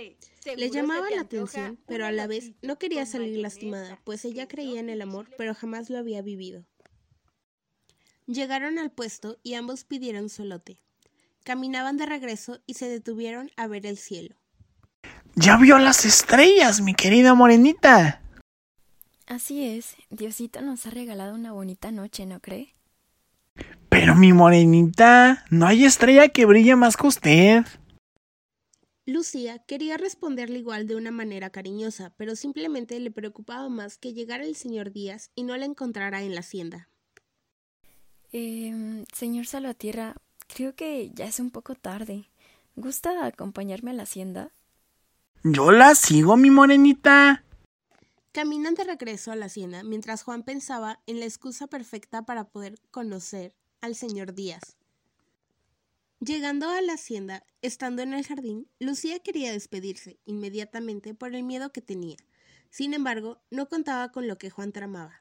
Le 0.55 0.69
llamaba 0.71 1.07
la 1.11 1.21
atención, 1.21 1.77
pero 1.85 2.07
a 2.07 2.11
la 2.11 2.25
vez 2.25 2.53
no 2.63 2.79
quería 2.79 3.05
salir 3.05 3.37
lastimada, 3.37 4.01
pues 4.03 4.25
ella 4.25 4.47
creía 4.47 4.79
en 4.79 4.89
el 4.89 5.03
amor, 5.03 5.27
pero 5.37 5.53
jamás 5.53 5.91
lo 5.91 5.99
había 5.99 6.23
vivido. 6.23 6.65
Llegaron 8.25 8.79
al 8.79 8.91
puesto 8.91 9.37
y 9.43 9.53
ambos 9.53 9.83
pidieron 9.83 10.29
su 10.29 10.43
lote. 10.43 10.79
Caminaban 11.43 11.97
de 11.97 12.07
regreso 12.07 12.59
y 12.65 12.73
se 12.73 12.89
detuvieron 12.89 13.51
a 13.55 13.67
ver 13.67 13.85
el 13.85 13.97
cielo. 13.97 14.35
Ya 15.35 15.57
vio 15.57 15.77
las 15.77 16.05
estrellas, 16.05 16.81
mi 16.81 16.95
querida 16.95 17.35
morenita. 17.35 18.21
Así 19.27 19.63
es, 19.63 19.95
Diosito 20.09 20.61
nos 20.61 20.85
ha 20.85 20.89
regalado 20.89 21.35
una 21.35 21.53
bonita 21.53 21.91
noche, 21.91 22.25
¿no 22.25 22.39
cree? 22.39 22.73
Pero 23.89 24.15
mi 24.15 24.33
morenita, 24.33 25.45
no 25.49 25.67
hay 25.67 25.85
estrella 25.85 26.29
que 26.29 26.45
brille 26.45 26.75
más 26.75 26.97
que 26.97 27.07
usted. 27.07 27.65
Lucía 29.05 29.59
quería 29.59 29.97
responderle 29.97 30.59
igual 30.59 30.87
de 30.87 30.95
una 30.95 31.11
manera 31.11 31.49
cariñosa, 31.49 32.13
pero 32.17 32.35
simplemente 32.35 32.99
le 32.99 33.11
preocupaba 33.11 33.67
más 33.67 33.97
que 33.97 34.13
llegara 34.13 34.45
el 34.45 34.55
señor 34.55 34.91
Díaz 34.91 35.31
y 35.35 35.43
no 35.43 35.57
la 35.57 35.65
encontrara 35.65 36.21
en 36.21 36.35
la 36.35 36.41
hacienda. 36.41 36.87
Eh, 38.31 39.03
señor 39.13 39.45
Salvatierra, 39.45 40.15
creo 40.47 40.75
que 40.75 41.11
ya 41.13 41.25
es 41.25 41.39
un 41.39 41.51
poco 41.51 41.75
tarde. 41.75 42.29
¿Gusta 42.75 43.25
acompañarme 43.25 43.91
a 43.91 43.95
la 43.95 44.03
hacienda? 44.03 44.51
Yo 45.43 45.71
la 45.71 45.95
sigo, 45.95 46.37
mi 46.37 46.49
morenita. 46.49 47.43
Caminan 48.31 48.75
de 48.75 48.85
regreso 48.85 49.31
a 49.31 49.35
la 49.35 49.47
hacienda 49.47 49.83
mientras 49.83 50.23
Juan 50.23 50.43
pensaba 50.43 51.01
en 51.05 51.19
la 51.19 51.25
excusa 51.25 51.67
perfecta 51.67 52.21
para 52.21 52.45
poder 52.45 52.79
conocer 52.89 53.53
al 53.81 53.93
señor 53.93 54.33
Díaz. 54.33 54.77
Llegando 56.21 56.69
a 56.69 56.81
la 56.81 56.93
hacienda, 56.93 57.43
estando 57.61 58.03
en 58.03 58.13
el 58.13 58.25
jardín, 58.25 58.69
Lucía 58.79 59.19
quería 59.19 59.51
despedirse 59.51 60.17
inmediatamente 60.23 61.13
por 61.13 61.35
el 61.35 61.43
miedo 61.43 61.73
que 61.73 61.81
tenía. 61.81 62.15
Sin 62.69 62.93
embargo, 62.93 63.41
no 63.49 63.67
contaba 63.67 64.13
con 64.13 64.27
lo 64.29 64.37
que 64.37 64.49
Juan 64.49 64.71
tramaba. 64.71 65.19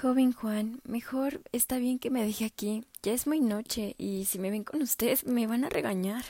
Joven 0.00 0.32
Juan, 0.32 0.80
mejor 0.84 1.42
está 1.52 1.76
bien 1.76 1.98
que 1.98 2.10
me 2.10 2.24
deje 2.24 2.46
aquí. 2.46 2.86
Ya 3.02 3.12
es 3.12 3.26
muy 3.26 3.40
noche 3.40 3.94
y 3.98 4.24
si 4.24 4.38
me 4.38 4.50
ven 4.50 4.64
con 4.64 4.80
usted 4.80 5.22
me 5.24 5.46
van 5.46 5.64
a 5.64 5.68
regañar. 5.68 6.24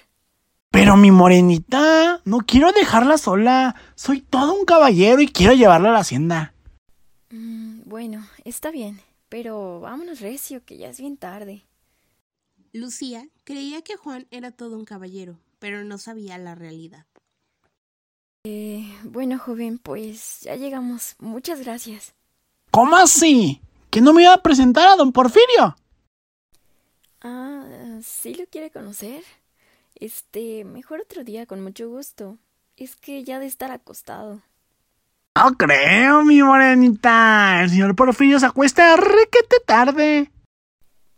Pero 0.72 0.96
mi 0.96 1.10
morenita, 1.10 2.22
no 2.24 2.38
quiero 2.38 2.72
dejarla 2.72 3.18
sola. 3.18 3.76
Soy 3.94 4.22
todo 4.22 4.54
un 4.54 4.64
caballero 4.64 5.20
y 5.20 5.28
quiero 5.28 5.52
llevarla 5.52 5.90
a 5.90 5.92
la 5.92 5.98
hacienda. 5.98 6.54
Mm, 7.30 7.82
bueno, 7.84 8.26
está 8.44 8.70
bien, 8.70 8.98
pero 9.28 9.80
vámonos 9.80 10.20
recio, 10.20 10.64
que 10.64 10.78
ya 10.78 10.88
es 10.88 10.98
bien 10.98 11.18
tarde. 11.18 11.66
Lucía 12.72 13.28
creía 13.44 13.82
que 13.82 13.96
Juan 13.96 14.26
era 14.30 14.50
todo 14.50 14.78
un 14.78 14.86
caballero, 14.86 15.38
pero 15.58 15.84
no 15.84 15.98
sabía 15.98 16.38
la 16.38 16.54
realidad. 16.54 17.04
Eh, 18.44 18.90
bueno, 19.04 19.38
joven, 19.38 19.76
pues 19.76 20.40
ya 20.40 20.56
llegamos. 20.56 21.16
Muchas 21.18 21.60
gracias. 21.60 22.14
¿Cómo 22.70 22.96
así? 22.96 23.60
¿Que 23.90 24.00
no 24.00 24.14
me 24.14 24.22
iba 24.22 24.32
a 24.32 24.42
presentar 24.42 24.88
a 24.88 24.96
don 24.96 25.12
Porfirio? 25.12 25.76
Ah, 27.20 27.62
¿sí 28.02 28.34
lo 28.34 28.46
quiere 28.46 28.70
conocer? 28.70 29.22
Este, 30.02 30.64
mejor 30.64 31.00
otro 31.00 31.22
día, 31.22 31.46
con 31.46 31.62
mucho 31.62 31.88
gusto. 31.88 32.36
Es 32.76 32.96
que 32.96 33.22
ya 33.22 33.38
de 33.38 33.46
estar 33.46 33.70
acostado. 33.70 34.42
No 35.36 35.52
creo, 35.56 36.24
mi 36.24 36.42
morenita. 36.42 37.60
El 37.62 37.70
señor 37.70 37.94
Porfirio 37.94 38.40
se 38.40 38.46
acuesta 38.46 38.96
requete 38.96 39.58
tarde. 39.64 40.28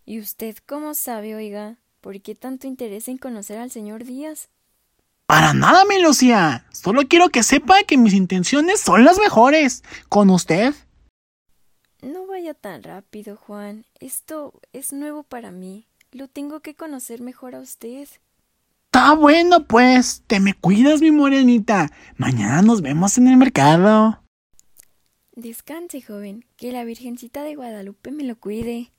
¿Y 0.05 0.21
usted 0.21 0.59
cómo 0.67 0.93
sabe, 0.93 1.35
oiga? 1.35 1.79
¿Por 2.03 2.21
qué 2.21 2.35
tanto 2.35 2.67
interés 2.67 3.09
en 3.09 3.17
conocer 3.17 3.57
al 3.57 3.71
señor 3.71 4.05
Díaz? 4.05 4.51
Para 5.25 5.55
nada, 5.55 5.87
mi 5.87 6.03
Lucía. 6.03 6.67
Solo 6.71 7.09
quiero 7.09 7.31
que 7.31 7.43
sepa 7.43 7.85
que 7.85 7.97
mis 7.97 8.13
intenciones 8.13 8.83
son 8.83 9.03
las 9.03 9.19
mejores. 9.19 9.83
¿Con 10.11 10.29
usted? 10.29 10.75
No 12.03 12.27
vaya 12.27 12.53
tan 12.53 12.83
rápido, 12.83 13.37
Juan. 13.37 13.87
Esto 13.99 14.61
es 14.75 14.93
nuevo 14.93 15.23
para 15.23 15.53
mí. 15.53 15.87
Lo 16.13 16.29
tengo 16.29 16.61
que 16.61 16.75
conocer 16.75 17.23
mejor 17.23 17.55
a 17.55 17.61
usted. 17.61 18.07
Está 18.95 19.13
bueno, 19.15 19.67
pues. 19.67 20.23
Te 20.29 20.39
me 20.39 20.55
cuidas, 20.55 21.01
mi 21.01 21.11
morenita. 21.11 21.91
Mañana 22.17 22.63
nos 22.63 22.81
vemos 22.81 23.19
en 23.19 23.27
el 23.27 23.37
mercado. 23.37 24.23
Descanse, 25.33 26.01
joven. 26.01 26.47
Que 26.57 26.71
la 26.71 26.85
Virgencita 26.85 27.43
de 27.43 27.57
Guadalupe 27.57 28.13
me 28.13 28.23
lo 28.23 28.39
cuide. 28.39 28.93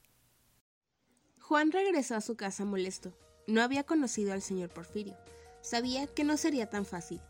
Juan 1.40 1.72
regresó 1.72 2.16
a 2.16 2.20
su 2.20 2.36
casa 2.36 2.66
molesto. 2.66 3.18
No 3.48 3.62
había 3.62 3.86
conocido 3.86 4.34
al 4.34 4.42
señor 4.42 4.68
Porfirio. 4.70 5.16
Sabía 5.62 6.08
que 6.08 6.26
no 6.26 6.36
sería 6.36 6.70
tan 6.70 6.86
fácil. 6.86 7.22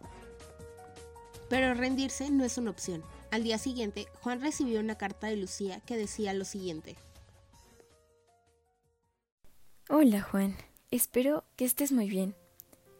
Pero 1.51 1.75
rendirse 1.75 2.31
no 2.31 2.43
es 2.43 2.57
una 2.57 2.71
opción. 2.71 3.03
Al 3.29 3.43
día 3.43 3.59
siguiente, 3.59 4.07
Juan 4.21 4.41
recibió 4.41 4.79
una 4.79 4.97
carta 4.97 5.27
de 5.27 5.37
Lucía 5.37 5.81
que 5.81 5.97
decía 5.97 6.33
lo 6.33 6.45
siguiente. 6.45 6.95
Hola, 9.87 10.23
Juan. 10.23 10.55
Espero 10.89 11.45
que 11.57 11.65
estés 11.65 11.91
muy 11.91 12.09
bien. 12.09 12.35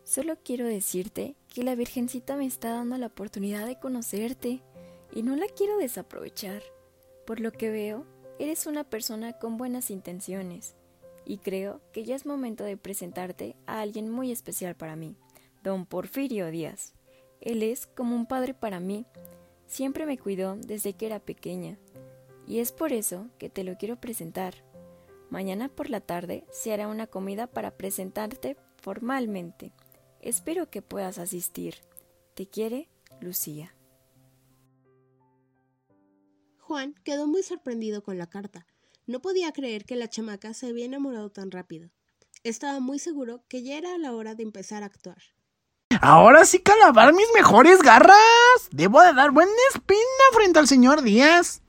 Solo 0.05 0.37
quiero 0.43 0.67
decirte 0.67 1.35
que 1.51 1.63
la 1.63 1.73
Virgencita 1.73 2.37
me 2.37 2.45
está 2.45 2.69
dando 2.69 2.95
la 2.99 3.07
oportunidad 3.07 3.65
de 3.65 3.79
conocerte 3.79 4.61
y 5.11 5.23
no 5.23 5.35
la 5.35 5.47
quiero 5.47 5.77
desaprovechar. 5.77 6.61
Por 7.25 7.39
lo 7.39 7.51
que 7.51 7.71
veo, 7.71 8.05
eres 8.37 8.67
una 8.67 8.83
persona 8.83 9.33
con 9.33 9.57
buenas 9.57 9.89
intenciones 9.89 10.75
y 11.25 11.39
creo 11.39 11.81
que 11.91 12.03
ya 12.03 12.15
es 12.15 12.27
momento 12.27 12.63
de 12.63 12.77
presentarte 12.77 13.55
a 13.65 13.81
alguien 13.81 14.11
muy 14.11 14.31
especial 14.31 14.75
para 14.75 14.95
mí, 14.95 15.15
don 15.63 15.87
Porfirio 15.87 16.51
Díaz. 16.51 16.93
Él 17.41 17.63
es 17.63 17.87
como 17.87 18.15
un 18.15 18.27
padre 18.27 18.53
para 18.53 18.79
mí. 18.79 19.07
siempre 19.65 20.05
me 20.05 20.19
cuidó 20.19 20.55
desde 20.55 20.93
que 20.93 21.07
era 21.07 21.19
pequeña, 21.19 21.79
y 22.45 22.59
es 22.59 22.71
por 22.71 22.93
eso 22.93 23.25
que 23.39 23.49
te 23.49 23.63
lo 23.63 23.75
quiero 23.75 23.99
presentar. 23.99 24.53
Mañana 25.31 25.67
por 25.67 25.89
la 25.89 26.01
tarde 26.01 26.45
se 26.51 26.71
hará 26.71 26.87
una 26.87 27.07
comida 27.07 27.47
para 27.47 27.71
presentarte 27.71 28.55
formalmente. 28.77 29.71
Espero 30.25 30.71
que 30.71 30.81
puedas 30.81 31.19
asistir. 31.19 31.75
Te 32.33 32.49
quiere, 32.49 32.89
Lucía. 33.21 33.75
Juan 36.57 36.95
quedó 37.03 37.27
muy 37.27 37.43
sorprendido 37.43 38.01
con 38.01 38.17
la 38.17 38.27
carta. 38.27 38.65
No 39.05 39.21
podía 39.21 39.51
creer 39.51 39.85
que 39.85 39.95
la 39.95 40.09
chamaca 40.09 40.55
se 40.55 40.65
había 40.65 40.85
enamorado 40.85 41.31
tan 41.31 41.51
rápido. 41.51 41.91
Estaba 42.43 42.79
muy 42.79 42.97
seguro 42.97 43.45
que 43.47 43.61
ya 43.61 43.77
era 43.77 43.99
la 43.99 44.13
hora 44.13 44.33
de 44.33 44.41
empezar 44.41 44.81
a 44.81 44.87
actuar. 44.87 45.21
Ahora 46.01 46.43
sí 46.45 46.57
calabar 46.57 47.13
mis 47.13 47.27
mejores 47.35 47.83
garras. 47.83 48.17
Debo 48.71 49.03
de 49.03 49.13
dar 49.13 49.29
buena 49.29 49.51
espina 49.75 50.25
frente 50.33 50.57
al 50.57 50.67
señor 50.67 51.03
Díaz. 51.03 51.61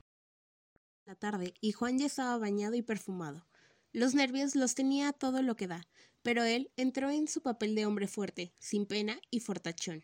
La 1.04 1.14
tarde 1.14 1.52
y 1.60 1.72
Juan 1.72 1.98
ya 1.98 2.06
estaba 2.06 2.38
bañado 2.38 2.75
y 2.75 2.80
perfumado. 2.80 3.46
Los 3.92 4.14
nervios 4.14 4.56
los 4.56 4.75
tenía 4.75 5.12
todo 5.12 5.42
lo 5.42 5.56
que 5.56 5.66
da, 5.66 5.86
pero 6.26 6.42
él 6.42 6.73
entró 6.76 7.09
en 7.09 7.28
su 7.28 7.40
papel 7.40 7.76
de 7.76 7.87
hombre 7.87 8.09
fuerte, 8.09 8.52
sin 8.59 8.85
pena 8.85 9.16
y 9.30 9.38
fortachón. 9.38 10.02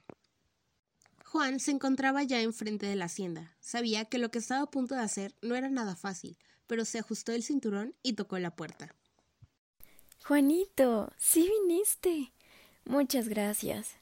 Juan 1.25 1.59
se 1.59 1.73
encontraba 1.73 2.23
ya 2.23 2.41
enfrente 2.41 2.87
de 2.87 2.95
la 2.95 3.07
hacienda. 3.07 3.57
Sabía 3.59 4.05
que 4.05 4.19
lo 4.19 4.31
que 4.31 4.39
estaba 4.39 4.63
a 4.63 4.71
punto 4.71 4.95
de 4.95 5.01
hacer 5.01 5.35
no 5.43 5.57
era 5.57 5.69
nada 5.69 5.97
fácil, 5.97 6.39
pero 6.69 6.85
se 6.85 7.01
ajustó 7.01 7.33
el 7.33 7.43
cinturón 7.43 7.97
y 8.05 8.13
tocó 8.13 8.39
la 8.39 8.55
puerta. 8.55 8.95
Juanito, 10.25 11.11
sí 11.17 11.51
viniste. 11.67 12.33
Muchas 12.85 13.29
gracias. 13.29 13.97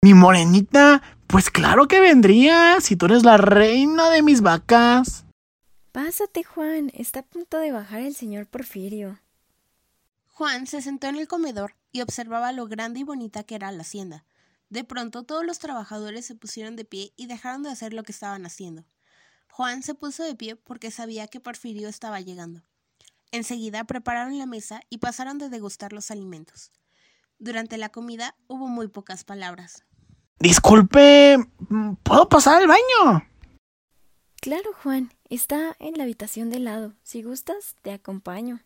Mi 0.00 0.14
morenita, 0.14 1.02
pues 1.26 1.50
claro 1.50 1.88
que 1.88 2.00
vendría, 2.00 2.80
si 2.80 2.96
tú 2.96 3.04
eres 3.04 3.22
la 3.22 3.36
reina 3.36 4.08
de 4.08 4.22
mis 4.22 4.40
vacas. 4.40 5.26
Pásate, 5.92 6.42
Juan. 6.42 6.90
Está 6.94 7.20
a 7.20 7.24
punto 7.26 7.58
de 7.58 7.70
bajar 7.70 8.00
el 8.00 8.14
señor 8.14 8.46
Porfirio. 8.46 9.18
Juan 10.40 10.66
se 10.66 10.80
sentó 10.80 11.06
en 11.06 11.16
el 11.16 11.28
comedor 11.28 11.74
y 11.92 12.00
observaba 12.00 12.52
lo 12.52 12.66
grande 12.66 13.00
y 13.00 13.02
bonita 13.02 13.42
que 13.42 13.56
era 13.56 13.70
la 13.72 13.82
hacienda. 13.82 14.24
De 14.70 14.84
pronto 14.84 15.22
todos 15.22 15.44
los 15.44 15.58
trabajadores 15.58 16.24
se 16.24 16.34
pusieron 16.34 16.76
de 16.76 16.86
pie 16.86 17.12
y 17.14 17.26
dejaron 17.26 17.62
de 17.62 17.68
hacer 17.68 17.92
lo 17.92 18.04
que 18.04 18.12
estaban 18.12 18.46
haciendo. 18.46 18.86
Juan 19.50 19.82
se 19.82 19.94
puso 19.94 20.22
de 20.22 20.34
pie 20.34 20.56
porque 20.56 20.90
sabía 20.90 21.28
que 21.28 21.40
Porfirio 21.40 21.90
estaba 21.90 22.22
llegando. 22.22 22.62
Enseguida 23.32 23.84
prepararon 23.84 24.38
la 24.38 24.46
mesa 24.46 24.80
y 24.88 24.96
pasaron 24.96 25.36
de 25.36 25.50
degustar 25.50 25.92
los 25.92 26.10
alimentos. 26.10 26.72
Durante 27.38 27.76
la 27.76 27.90
comida 27.90 28.34
hubo 28.46 28.66
muy 28.66 28.88
pocas 28.88 29.24
palabras. 29.24 29.84
Disculpe, 30.38 31.36
¿puedo 32.02 32.30
pasar 32.30 32.62
al 32.62 32.66
baño? 32.66 33.28
Claro, 34.40 34.70
Juan. 34.82 35.12
Está 35.28 35.76
en 35.80 35.98
la 35.98 36.04
habitación 36.04 36.48
de 36.48 36.60
lado. 36.60 36.94
Si 37.02 37.22
gustas, 37.22 37.76
te 37.82 37.92
acompaño. 37.92 38.62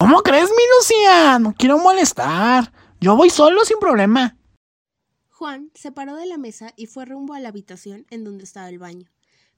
¿Cómo 0.00 0.22
crees, 0.22 0.48
mi 0.48 0.62
Lucía? 0.78 1.38
No 1.38 1.52
quiero 1.52 1.76
molestar. 1.76 2.72
Yo 3.02 3.16
voy 3.16 3.28
solo 3.28 3.66
sin 3.66 3.78
problema. 3.78 4.38
Juan 5.28 5.70
se 5.74 5.92
paró 5.92 6.16
de 6.16 6.24
la 6.24 6.38
mesa 6.38 6.72
y 6.74 6.86
fue 6.86 7.04
rumbo 7.04 7.34
a 7.34 7.40
la 7.40 7.50
habitación 7.50 8.06
en 8.08 8.24
donde 8.24 8.44
estaba 8.44 8.70
el 8.70 8.78
baño. 8.78 9.10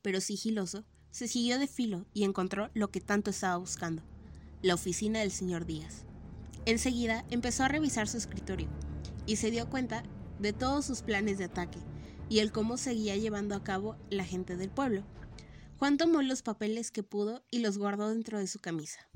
Pero 0.03 0.21
sigiloso, 0.21 0.85
se 1.13 1.29
siguió 1.29 1.61
de 1.61 1.69
filo 1.69 2.07
y 2.13 2.25
encontró 2.25 2.71
lo 2.75 2.91
que 2.91 3.01
tanto 3.01 3.31
estaba 3.31 3.57
buscando, 3.57 4.03
la 4.63 4.75
oficina 4.75 5.21
del 5.21 5.31
señor 5.31 5.65
Díaz. 5.65 6.07
Enseguida 6.67 7.25
empezó 7.31 7.63
a 7.63 7.69
revisar 7.69 8.09
su 8.09 8.17
escritorio 8.17 8.67
y 9.27 9.37
se 9.37 9.53
dio 9.53 9.71
cuenta 9.71 10.03
de 10.41 10.53
todos 10.53 10.85
sus 10.85 11.03
planes 11.03 11.39
de 11.39 11.45
ataque 11.45 11.79
y 12.29 12.41
el 12.41 12.51
cómo 12.51 12.79
seguía 12.79 13.15
llevando 13.15 13.55
a 13.55 13.63
cabo 13.63 13.95
la 14.11 14.25
gente 14.25 14.57
del 14.57 14.71
pueblo. 14.71 15.05
Juan 15.79 15.99
tomó 15.99 16.21
los 16.21 16.43
papeles 16.43 16.91
que 16.91 17.05
pudo 17.05 17.45
y 17.53 17.61
los 17.61 17.79
guardó 17.79 18.09
dentro 18.09 18.41
de 18.41 18.49
su 18.49 18.59
camisa. 18.59 19.09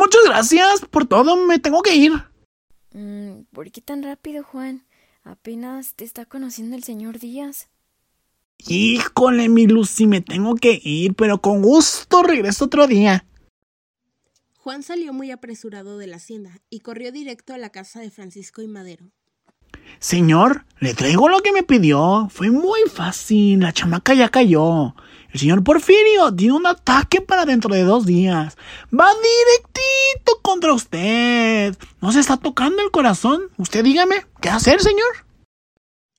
Muchas 0.00 0.24
gracias 0.24 0.80
por 0.88 1.06
todo, 1.06 1.36
me 1.36 1.58
tengo 1.58 1.82
que 1.82 1.94
ir. 1.94 2.12
Mm, 2.94 3.42
¿Por 3.52 3.70
qué 3.70 3.82
tan 3.82 4.02
rápido, 4.02 4.42
Juan? 4.42 4.86
Apenas 5.24 5.92
te 5.94 6.04
está 6.04 6.24
conociendo 6.24 6.74
el 6.74 6.82
señor 6.82 7.18
Díaz. 7.18 7.68
Híjole, 8.66 9.50
mi 9.50 9.66
Lucy, 9.66 10.06
me 10.06 10.22
tengo 10.22 10.54
que 10.54 10.80
ir, 10.82 11.14
pero 11.14 11.42
con 11.42 11.60
gusto 11.60 12.22
regreso 12.22 12.64
otro 12.64 12.86
día. 12.86 13.26
Juan 14.56 14.82
salió 14.82 15.12
muy 15.12 15.32
apresurado 15.32 15.98
de 15.98 16.06
la 16.06 16.16
hacienda 16.16 16.62
y 16.70 16.80
corrió 16.80 17.12
directo 17.12 17.52
a 17.52 17.58
la 17.58 17.68
casa 17.68 18.00
de 18.00 18.10
Francisco 18.10 18.62
y 18.62 18.68
Madero. 18.68 19.12
Señor, 19.98 20.64
le 20.78 20.94
traigo 20.94 21.28
lo 21.28 21.40
que 21.40 21.52
me 21.52 21.62
pidió. 21.62 22.28
Fue 22.30 22.50
muy 22.50 22.80
fácil. 22.92 23.60
La 23.60 23.72
chamaca 23.72 24.14
ya 24.14 24.28
cayó. 24.28 24.94
El 25.32 25.40
señor 25.40 25.62
Porfirio 25.62 26.34
tiene 26.34 26.54
un 26.54 26.66
ataque 26.66 27.20
para 27.20 27.44
dentro 27.44 27.74
de 27.74 27.84
dos 27.84 28.04
días. 28.06 28.56
Va 28.92 29.08
directito 29.14 30.40
contra 30.42 30.72
usted. 30.72 31.76
¿No 32.00 32.12
se 32.12 32.20
está 32.20 32.36
tocando 32.36 32.82
el 32.82 32.90
corazón? 32.90 33.42
Usted 33.56 33.84
dígame, 33.84 34.26
¿qué 34.40 34.48
hacer, 34.48 34.80
señor? 34.80 35.26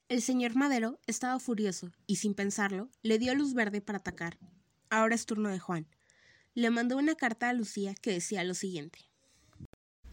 El 0.08 0.22
señor 0.22 0.56
Madero 0.56 1.00
estaba 1.08 1.40
furioso 1.40 1.92
y 2.06 2.18
sin 2.18 2.34
pensarlo 2.34 2.90
le 3.02 3.18
dio 3.18 3.34
luz 3.36 3.54
verde 3.54 3.82
para 3.82 4.00
atacar. 4.00 4.38
Ahora 4.90 5.16
es 5.16 5.26
turno 5.26 5.50
de 5.50 5.60
Juan. 5.60 5.88
Le 6.54 6.70
mandó 6.70 6.98
una 6.98 7.16
carta 7.16 7.50
a 7.50 7.54
Lucía 7.54 7.96
que 8.02 8.12
decía 8.12 8.44
lo 8.44 8.54
siguiente. 8.54 9.11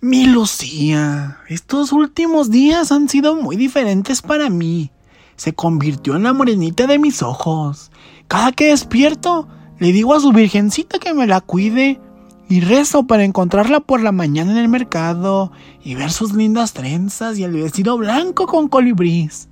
Mi 0.00 0.26
Lucía, 0.26 1.38
estos 1.48 1.90
últimos 1.90 2.52
días 2.52 2.92
han 2.92 3.08
sido 3.08 3.34
muy 3.34 3.56
diferentes 3.56 4.22
para 4.22 4.48
mí. 4.48 4.92
Se 5.34 5.54
convirtió 5.54 6.14
en 6.14 6.22
la 6.22 6.32
morenita 6.32 6.86
de 6.86 7.00
mis 7.00 7.20
ojos. 7.20 7.90
Cada 8.28 8.52
que 8.52 8.68
despierto, 8.68 9.48
le 9.80 9.90
digo 9.90 10.14
a 10.14 10.20
su 10.20 10.30
virgencita 10.30 11.00
que 11.00 11.14
me 11.14 11.26
la 11.26 11.40
cuide 11.40 12.00
y 12.48 12.60
rezo 12.60 13.08
para 13.08 13.24
encontrarla 13.24 13.80
por 13.80 14.00
la 14.00 14.12
mañana 14.12 14.52
en 14.52 14.58
el 14.58 14.68
mercado 14.68 15.50
y 15.82 15.96
ver 15.96 16.12
sus 16.12 16.32
lindas 16.32 16.74
trenzas 16.74 17.36
y 17.36 17.42
el 17.42 17.54
vestido 17.54 17.98
blanco 17.98 18.46
con 18.46 18.68
colibrís. 18.68 19.48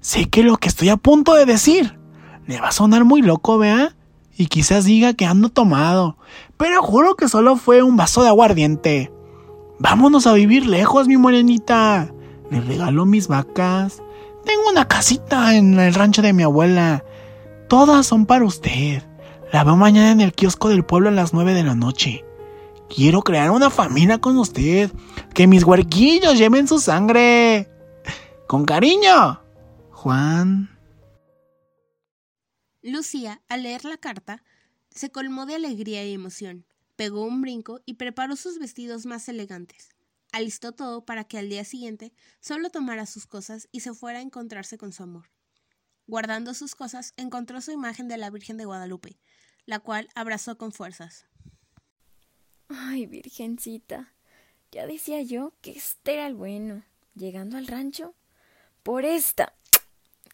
Sé 0.00 0.26
que 0.26 0.44
lo 0.44 0.56
que 0.58 0.68
estoy 0.68 0.88
a 0.90 0.96
punto 0.96 1.34
de 1.34 1.46
decir 1.46 1.98
le 2.46 2.60
va 2.60 2.68
a 2.68 2.72
sonar 2.72 3.04
muy 3.04 3.22
loco, 3.22 3.58
vea, 3.58 3.96
y 4.36 4.46
quizás 4.46 4.84
diga 4.84 5.14
que 5.14 5.26
ando 5.26 5.48
tomado, 5.48 6.16
pero 6.56 6.80
juro 6.80 7.16
que 7.16 7.28
solo 7.28 7.56
fue 7.56 7.82
un 7.82 7.96
vaso 7.96 8.22
de 8.22 8.28
aguardiente. 8.28 9.10
Vámonos 9.80 10.26
a 10.26 10.32
vivir 10.32 10.66
lejos, 10.66 11.06
mi 11.06 11.16
morenita. 11.16 12.12
Le 12.50 12.60
regalo 12.60 13.06
mis 13.06 13.28
vacas. 13.28 14.02
Tengo 14.44 14.68
una 14.68 14.88
casita 14.88 15.54
en 15.54 15.78
el 15.78 15.94
rancho 15.94 16.20
de 16.20 16.32
mi 16.32 16.42
abuela. 16.42 17.04
Todas 17.68 18.06
son 18.06 18.26
para 18.26 18.44
usted. 18.44 19.02
La 19.52 19.62
veo 19.62 19.76
mañana 19.76 20.10
en 20.10 20.20
el 20.20 20.32
kiosco 20.32 20.68
del 20.68 20.84
pueblo 20.84 21.10
a 21.10 21.12
las 21.12 21.32
nueve 21.32 21.54
de 21.54 21.62
la 21.62 21.76
noche. 21.76 22.24
Quiero 22.88 23.22
crear 23.22 23.50
una 23.50 23.70
familia 23.70 24.18
con 24.18 24.36
usted. 24.38 24.90
Que 25.32 25.46
mis 25.46 25.62
huerquillos 25.62 26.36
lleven 26.36 26.66
su 26.66 26.80
sangre. 26.80 27.70
Con 28.48 28.64
cariño. 28.64 29.40
Juan. 29.92 30.70
Lucía, 32.82 33.42
al 33.48 33.62
leer 33.62 33.84
la 33.84 33.96
carta, 33.96 34.42
se 34.90 35.10
colmó 35.10 35.46
de 35.46 35.54
alegría 35.54 36.04
y 36.04 36.14
emoción 36.14 36.67
pegó 36.98 37.22
un 37.22 37.40
brinco 37.40 37.80
y 37.86 37.94
preparó 37.94 38.34
sus 38.34 38.58
vestidos 38.58 39.06
más 39.06 39.28
elegantes. 39.28 39.90
Alistó 40.32 40.72
todo 40.72 41.04
para 41.04 41.22
que 41.22 41.38
al 41.38 41.48
día 41.48 41.62
siguiente 41.62 42.12
solo 42.40 42.70
tomara 42.70 43.06
sus 43.06 43.24
cosas 43.24 43.68
y 43.70 43.80
se 43.80 43.94
fuera 43.94 44.18
a 44.18 44.22
encontrarse 44.22 44.78
con 44.78 44.92
su 44.92 45.04
amor. 45.04 45.30
Guardando 46.08 46.54
sus 46.54 46.74
cosas, 46.74 47.14
encontró 47.16 47.60
su 47.60 47.70
imagen 47.70 48.08
de 48.08 48.16
la 48.16 48.30
Virgen 48.30 48.56
de 48.56 48.64
Guadalupe, 48.64 49.20
la 49.64 49.78
cual 49.78 50.08
abrazó 50.16 50.58
con 50.58 50.72
fuerzas. 50.72 51.26
Ay, 52.66 53.06
Virgencita, 53.06 54.16
ya 54.72 54.84
decía 54.88 55.22
yo 55.22 55.54
que 55.60 55.70
este 55.70 56.14
era 56.14 56.26
el 56.26 56.34
bueno. 56.34 56.84
Llegando 57.14 57.58
al 57.58 57.68
rancho, 57.68 58.16
por 58.82 59.04
esta, 59.04 59.54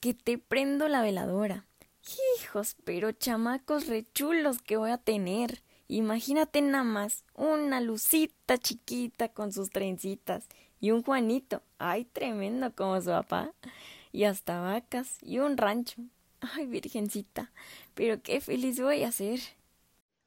que 0.00 0.14
te 0.14 0.38
prendo 0.38 0.88
la 0.88 1.02
veladora. 1.02 1.66
Hijos, 2.38 2.74
pero 2.84 3.12
chamacos 3.12 3.86
rechulos 3.86 4.62
que 4.62 4.78
voy 4.78 4.92
a 4.92 4.98
tener. 4.98 5.63
Imagínate 5.88 6.62
nada 6.62 6.84
más, 6.84 7.24
una 7.34 7.80
Lucita 7.80 8.56
chiquita 8.58 9.28
con 9.28 9.52
sus 9.52 9.70
trencitas 9.70 10.46
y 10.80 10.90
un 10.90 11.02
Juanito, 11.02 11.62
ay, 11.78 12.04
tremendo 12.06 12.74
como 12.74 13.00
su 13.00 13.08
papá, 13.08 13.52
y 14.12 14.24
hasta 14.24 14.60
vacas 14.60 15.18
y 15.22 15.38
un 15.38 15.56
rancho. 15.56 16.02
Ay, 16.40 16.66
virgencita, 16.66 17.52
pero 17.94 18.22
qué 18.22 18.40
feliz 18.40 18.80
voy 18.80 19.02
a 19.02 19.12
ser. 19.12 19.40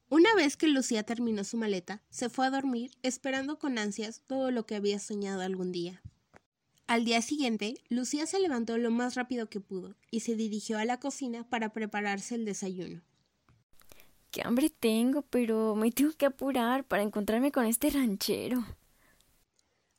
Una 0.09 0.33
vez 0.35 0.57
que 0.57 0.67
Lucía 0.67 1.03
terminó 1.03 1.43
su 1.43 1.57
maleta, 1.57 2.01
se 2.09 2.29
fue 2.29 2.45
a 2.47 2.49
dormir 2.49 2.91
esperando 3.03 3.59
con 3.59 3.77
ansias 3.77 4.21
todo 4.25 4.51
lo 4.51 4.65
que 4.65 4.75
había 4.75 4.99
soñado 4.99 5.41
algún 5.41 5.71
día. 5.71 6.01
Al 6.87 7.03
día 7.03 7.21
siguiente, 7.21 7.75
Lucía 7.89 8.25
se 8.25 8.39
levantó 8.39 8.77
lo 8.77 8.89
más 8.89 9.15
rápido 9.15 9.49
que 9.49 9.59
pudo 9.59 9.95
y 10.09 10.21
se 10.21 10.35
dirigió 10.35 10.79
a 10.79 10.85
la 10.85 10.99
cocina 10.99 11.43
para 11.49 11.73
prepararse 11.73 12.35
el 12.35 12.45
desayuno. 12.45 13.01
Qué 14.37 14.43
hambre 14.45 14.69
tengo, 14.69 15.23
pero 15.23 15.73
me 15.73 15.91
tengo 15.91 16.11
que 16.13 16.27
apurar 16.27 16.83
para 16.83 17.01
encontrarme 17.01 17.51
con 17.51 17.65
este 17.65 17.89
ranchero. 17.89 18.63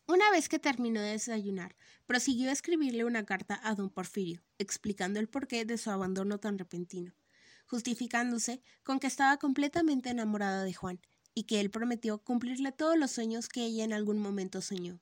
Una 0.06 0.30
vez 0.30 0.48
que 0.48 0.60
terminó 0.60 1.00
de 1.00 1.10
desayunar, 1.10 1.74
prosiguió 2.06 2.48
a 2.48 2.52
escribirle 2.52 3.04
una 3.04 3.26
carta 3.26 3.58
a 3.64 3.74
don 3.74 3.90
Porfirio, 3.90 4.40
explicando 4.58 5.18
el 5.18 5.28
porqué 5.28 5.64
de 5.64 5.76
su 5.76 5.90
abandono 5.90 6.38
tan 6.38 6.56
repentino, 6.56 7.14
justificándose 7.66 8.62
con 8.84 9.00
que 9.00 9.08
estaba 9.08 9.38
completamente 9.38 10.10
enamorada 10.10 10.62
de 10.62 10.72
Juan 10.72 11.00
y 11.34 11.42
que 11.42 11.58
él 11.58 11.70
prometió 11.70 12.18
cumplirle 12.18 12.70
todos 12.70 12.96
los 12.96 13.10
sueños 13.10 13.48
que 13.48 13.64
ella 13.64 13.82
en 13.82 13.92
algún 13.92 14.20
momento 14.20 14.60
soñó. 14.60 15.00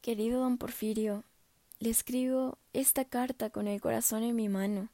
Querido 0.00 0.40
don 0.40 0.58
Porfirio, 0.58 1.22
le 1.78 1.90
escribo 1.90 2.58
esta 2.72 3.04
carta 3.04 3.50
con 3.50 3.68
el 3.68 3.80
corazón 3.80 4.24
en 4.24 4.34
mi 4.34 4.48
mano 4.48 4.90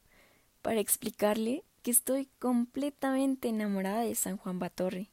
para 0.61 0.79
explicarle 0.79 1.63
que 1.87 1.91
estoy 1.91 2.27
completamente 2.39 3.47
enamorada 3.47 4.01
de 4.01 4.13
San 4.13 4.35
Juan 4.35 4.59
Batorre 4.59 5.07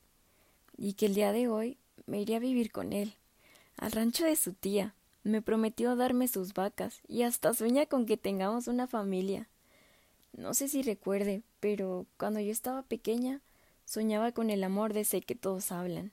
y 0.77 0.95
que 0.95 1.07
el 1.07 1.15
día 1.15 1.31
de 1.31 1.47
hoy 1.47 1.79
me 2.07 2.21
iré 2.21 2.35
a 2.35 2.41
vivir 2.41 2.73
con 2.73 2.93
él, 2.93 3.15
al 3.77 3.93
rancho 3.93 4.25
de 4.25 4.35
su 4.35 4.55
tía. 4.55 4.93
Me 5.23 5.41
prometió 5.41 5.95
darme 5.95 6.27
sus 6.27 6.53
vacas 6.53 6.99
y 7.07 7.23
hasta 7.23 7.55
sueña 7.55 7.87
con 7.87 8.07
que 8.07 8.17
tengamos 8.17 8.67
una 8.67 8.89
familia. 8.89 9.47
No 10.37 10.53
sé 10.53 10.67
si 10.67 10.83
recuerde, 10.83 11.43
pero 11.61 12.07
cuando 12.17 12.41
yo 12.41 12.51
estaba 12.51 12.83
pequeña 12.83 13.41
soñaba 13.85 14.33
con 14.33 14.51
el 14.51 14.65
amor 14.65 14.95
de 14.95 15.03
ese 15.03 15.21
que 15.21 15.37
todos 15.37 15.71
hablan. 15.71 16.11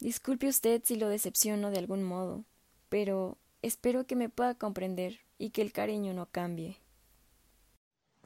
Disculpe 0.00 0.48
usted 0.48 0.82
si 0.84 0.96
lo 0.96 1.08
decepciono 1.08 1.70
de 1.70 1.78
algún 1.78 2.02
modo, 2.02 2.44
pero 2.90 3.38
espero 3.62 4.06
que 4.06 4.16
me 4.16 4.28
pueda 4.28 4.54
comprender 4.54 5.20
y 5.38 5.48
que 5.48 5.62
el 5.62 5.72
cariño 5.72 6.12
no 6.12 6.26
cambie. 6.26 6.81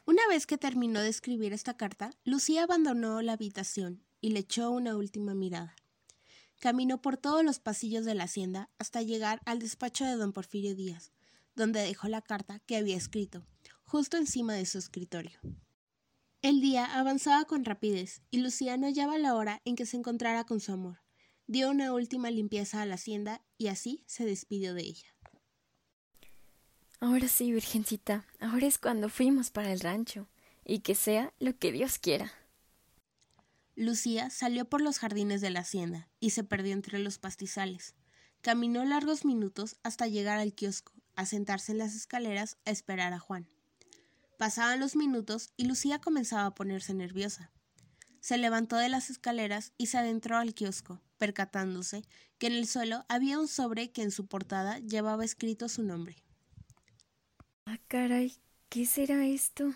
Una 0.07 0.23
vez 0.29 0.47
que 0.47 0.57
terminó 0.57 1.01
de 1.01 1.09
escribir 1.09 1.53
esta 1.53 1.77
carta, 1.77 2.13
Lucía 2.23 2.63
abandonó 2.63 3.21
la 3.23 3.33
habitación 3.33 4.05
y 4.21 4.31
le 4.31 4.39
echó 4.39 4.71
una 4.71 4.97
última 4.97 5.35
mirada. 5.35 5.75
Caminó 6.61 7.03
por 7.03 7.17
todos 7.17 7.45
los 7.45 7.59
pasillos 7.59 8.05
de 8.05 8.15
la 8.15 8.25
hacienda 8.25 8.71
hasta 8.79 9.03
llegar 9.03 9.41
al 9.47 9.59
despacho 9.59 10.05
de 10.05 10.15
don 10.15 10.33
Porfirio 10.33 10.77
Díaz, 10.77 11.11
donde 11.57 11.81
dejó 11.81 12.07
la 12.07 12.23
carta 12.23 12.61
que 12.61 12.77
había 12.77 12.97
escrito, 12.97 13.49
justo 13.83 14.17
encima 14.17 14.55
de 14.55 14.65
su 14.65 14.79
escritorio. 14.79 15.41
El 16.41 16.61
día 16.61 16.85
avanzaba 16.85 17.45
con 17.45 17.65
rapidez 17.65 18.23
y 18.31 18.39
Lucía 18.39 18.77
no 18.77 18.87
hallaba 18.87 19.19
la 19.19 19.35
hora 19.35 19.61
en 19.65 19.75
que 19.75 19.87
se 19.87 19.97
encontrara 19.97 20.45
con 20.45 20.61
su 20.61 20.71
amor. 20.71 21.03
Dio 21.49 21.69
una 21.69 21.93
última 21.93 22.31
limpieza 22.31 22.81
a 22.81 22.87
la 22.87 22.95
hacienda 22.95 23.43
y 23.59 23.67
así 23.67 24.05
se 24.07 24.25
despidió 24.25 24.73
de 24.73 24.83
ella. 24.83 25.16
Ahora 26.99 27.29
sí, 27.29 27.53
Virgencita, 27.53 28.25
ahora 28.41 28.67
es 28.67 28.79
cuando 28.79 29.09
fuimos 29.11 29.51
para 29.51 29.71
el 29.73 29.81
rancho, 29.81 30.29
y 30.65 30.81
que 30.81 30.95
sea 30.95 31.33
lo 31.39 31.57
que 31.59 31.71
Dios 31.71 31.99
quiera. 31.99 32.33
Lucía 33.75 34.31
salió 34.31 34.65
por 34.65 34.81
los 34.81 34.99
jardines 34.99 35.43
de 35.43 35.51
la 35.51 35.61
hacienda 35.61 36.09
y 36.19 36.31
se 36.31 36.43
perdió 36.43 36.73
entre 36.73 36.99
los 36.99 37.19
pastizales. 37.19 37.95
Caminó 38.41 38.85
largos 38.87 39.27
minutos 39.27 39.77
hasta 39.83 40.07
llegar 40.07 40.39
al 40.39 40.55
kiosco, 40.55 40.93
a 41.15 41.27
sentarse 41.27 41.73
en 41.73 41.79
las 41.79 41.95
escaleras 41.95 42.57
a 42.65 42.71
esperar 42.71 43.13
a 43.13 43.19
Juan. 43.19 43.47
Pasaban 44.39 44.81
los 44.81 44.97
minutos 44.97 45.51
y 45.59 45.67
Lucía 45.67 46.01
comenzaba 46.01 46.47
a 46.47 46.55
ponerse 46.55 46.95
nerviosa. 46.95 47.51
Se 48.21 48.39
levantó 48.39 48.77
de 48.77 48.89
las 48.89 49.11
escaleras 49.11 49.73
y 49.77 49.87
se 49.87 49.99
adentró 49.99 50.39
al 50.39 50.55
kiosco, 50.55 51.03
percatándose 51.19 52.03
que 52.39 52.47
en 52.47 52.55
el 52.55 52.67
suelo 52.67 53.05
había 53.09 53.39
un 53.39 53.49
sobre 53.49 53.93
que 53.93 54.03
en 54.03 54.11
su 54.11 54.27
portada 54.27 54.79
llevaba 54.79 55.25
escrito 55.25 55.69
su 55.69 55.83
nombre. 55.83 56.17
Ah, 57.69 57.79
caray, 57.89 58.33
¿qué 58.69 58.87
será 58.87 59.27
esto? 59.27 59.73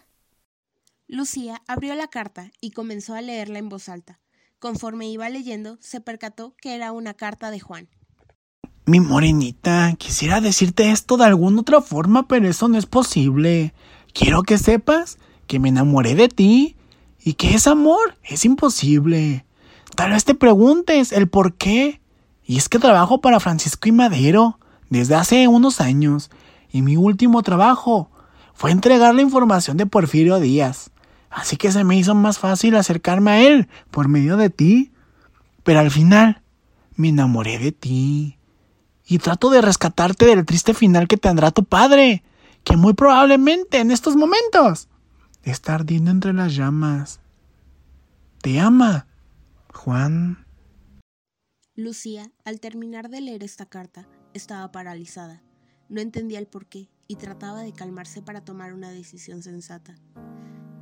Lucía 1.08 1.60
abrió 1.66 1.96
la 1.96 2.06
carta 2.06 2.52
y 2.60 2.70
comenzó 2.70 3.14
a 3.14 3.20
leerla 3.20 3.58
en 3.58 3.68
voz 3.68 3.88
alta. 3.88 4.20
Conforme 4.60 5.08
iba 5.08 5.28
leyendo, 5.28 5.76
se 5.80 6.00
percató 6.00 6.54
que 6.62 6.76
era 6.76 6.92
una 6.92 7.14
carta 7.14 7.50
de 7.50 7.58
Juan. 7.58 7.88
Mi 8.86 9.00
morenita, 9.00 9.92
quisiera 9.98 10.40
decirte 10.40 10.92
esto 10.92 11.16
de 11.16 11.24
alguna 11.24 11.62
otra 11.62 11.80
forma, 11.80 12.28
pero 12.28 12.46
eso 12.46 12.68
no 12.68 12.78
es 12.78 12.86
posible. 12.86 13.74
Quiero 14.14 14.42
que 14.42 14.56
sepas 14.56 15.18
que 15.48 15.58
me 15.58 15.70
enamoré 15.70 16.14
de 16.14 16.28
ti 16.28 16.76
y 17.18 17.34
que 17.34 17.54
ese 17.54 17.70
amor 17.70 18.16
es 18.22 18.44
imposible. 18.44 19.44
Tal 19.96 20.12
vez 20.12 20.24
te 20.24 20.36
preguntes 20.36 21.10
el 21.10 21.28
por 21.28 21.54
qué. 21.54 22.00
Y 22.44 22.56
es 22.56 22.68
que 22.68 22.78
trabajo 22.78 23.20
para 23.20 23.40
Francisco 23.40 23.88
y 23.88 23.92
Madero 23.92 24.60
desde 24.90 25.16
hace 25.16 25.48
unos 25.48 25.80
años 25.80 26.30
y 26.72 26.82
mi 26.82 26.96
último 26.96 27.42
trabajo 27.42 28.10
fue 28.54 28.70
entregar 28.70 29.14
la 29.14 29.22
información 29.22 29.76
de 29.76 29.86
Porfirio 29.86 30.38
Díaz. 30.38 30.90
Así 31.30 31.56
que 31.56 31.72
se 31.72 31.84
me 31.84 31.96
hizo 31.96 32.14
más 32.14 32.38
fácil 32.38 32.76
acercarme 32.76 33.30
a 33.30 33.42
él 33.42 33.68
por 33.90 34.08
medio 34.08 34.36
de 34.36 34.50
ti. 34.50 34.92
Pero 35.62 35.80
al 35.80 35.90
final 35.90 36.42
me 36.96 37.08
enamoré 37.08 37.58
de 37.58 37.72
ti. 37.72 38.38
Y 39.06 39.18
trato 39.18 39.50
de 39.50 39.60
rescatarte 39.60 40.26
del 40.26 40.44
triste 40.44 40.74
final 40.74 41.08
que 41.08 41.16
tendrá 41.16 41.50
tu 41.50 41.64
padre, 41.64 42.22
que 42.64 42.76
muy 42.76 42.94
probablemente 42.94 43.78
en 43.78 43.90
estos 43.90 44.16
momentos 44.16 44.88
está 45.42 45.74
ardiendo 45.74 46.10
entre 46.10 46.32
las 46.32 46.54
llamas. 46.54 47.20
Te 48.42 48.60
ama, 48.60 49.06
Juan. 49.72 50.46
Lucía, 51.74 52.30
al 52.44 52.60
terminar 52.60 53.08
de 53.08 53.20
leer 53.20 53.42
esta 53.42 53.66
carta, 53.66 54.06
estaba 54.34 54.70
paralizada. 54.70 55.42
No 55.90 56.00
entendía 56.00 56.38
el 56.38 56.46
porqué 56.46 56.88
y 57.08 57.16
trataba 57.16 57.62
de 57.62 57.72
calmarse 57.72 58.22
para 58.22 58.44
tomar 58.44 58.72
una 58.72 58.92
decisión 58.92 59.42
sensata. 59.42 59.96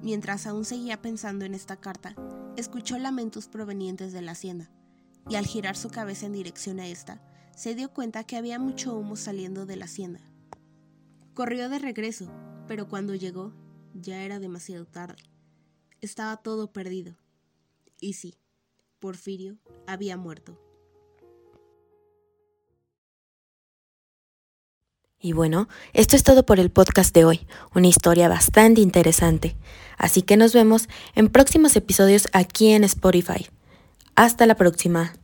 Mientras 0.03 0.47
aún 0.47 0.67
seguía 0.67 1.01
pensando 1.01 1.47
en 1.47 1.55
esta 1.55 1.77
carta, 1.77 2.15
escuchó 2.59 2.99
lamentos 2.99 3.49
provenientes 3.49 4.13
de 4.13 4.21
la 4.21 4.33
hacienda, 4.33 4.71
y 5.27 5.37
al 5.37 5.47
girar 5.47 5.77
su 5.77 5.89
cabeza 5.89 6.27
en 6.27 6.35
dirección 6.35 6.79
a 6.79 6.87
esta, 6.87 7.23
se 7.57 7.75
dio 7.75 7.93
cuenta 7.93 8.25
que 8.25 8.37
había 8.37 8.59
mucho 8.59 8.95
humo 8.95 9.17
saliendo 9.17 9.65
de 9.65 9.77
la 9.77 9.87
hacienda. 9.87 10.21
Corrió 11.33 11.71
de 11.71 11.79
regreso, 11.79 12.31
pero 12.67 12.87
cuando 12.87 13.15
llegó 13.15 13.55
ya 13.95 14.23
era 14.23 14.39
demasiado 14.39 14.87
tarde. 14.87 15.23
Estaba 16.03 16.37
todo 16.37 16.71
perdido. 16.71 17.17
Y 17.99 18.13
sí, 18.13 18.35
Porfirio 19.01 19.59
había 19.87 20.19
muerto. 20.19 20.68
Y 25.21 25.33
bueno, 25.33 25.69
esto 25.95 26.15
es 26.15 26.23
todo 26.23 26.47
por 26.47 26.61
el 26.61 26.71
podcast 26.71 27.13
de 27.13 27.25
hoy, 27.25 27.47
una 27.75 27.89
historia 27.89 28.29
bastante 28.29 28.81
interesante. 28.81 29.57
Así 29.97 30.23
que 30.23 30.37
nos 30.37 30.53
vemos 30.53 30.89
en 31.17 31.29
próximos 31.29 31.75
episodios 31.75 32.29
aquí 32.33 32.71
en 32.71 32.85
Spotify. 32.85 33.49
Hasta 34.15 34.47
la 34.47 34.55
próxima. 34.55 35.15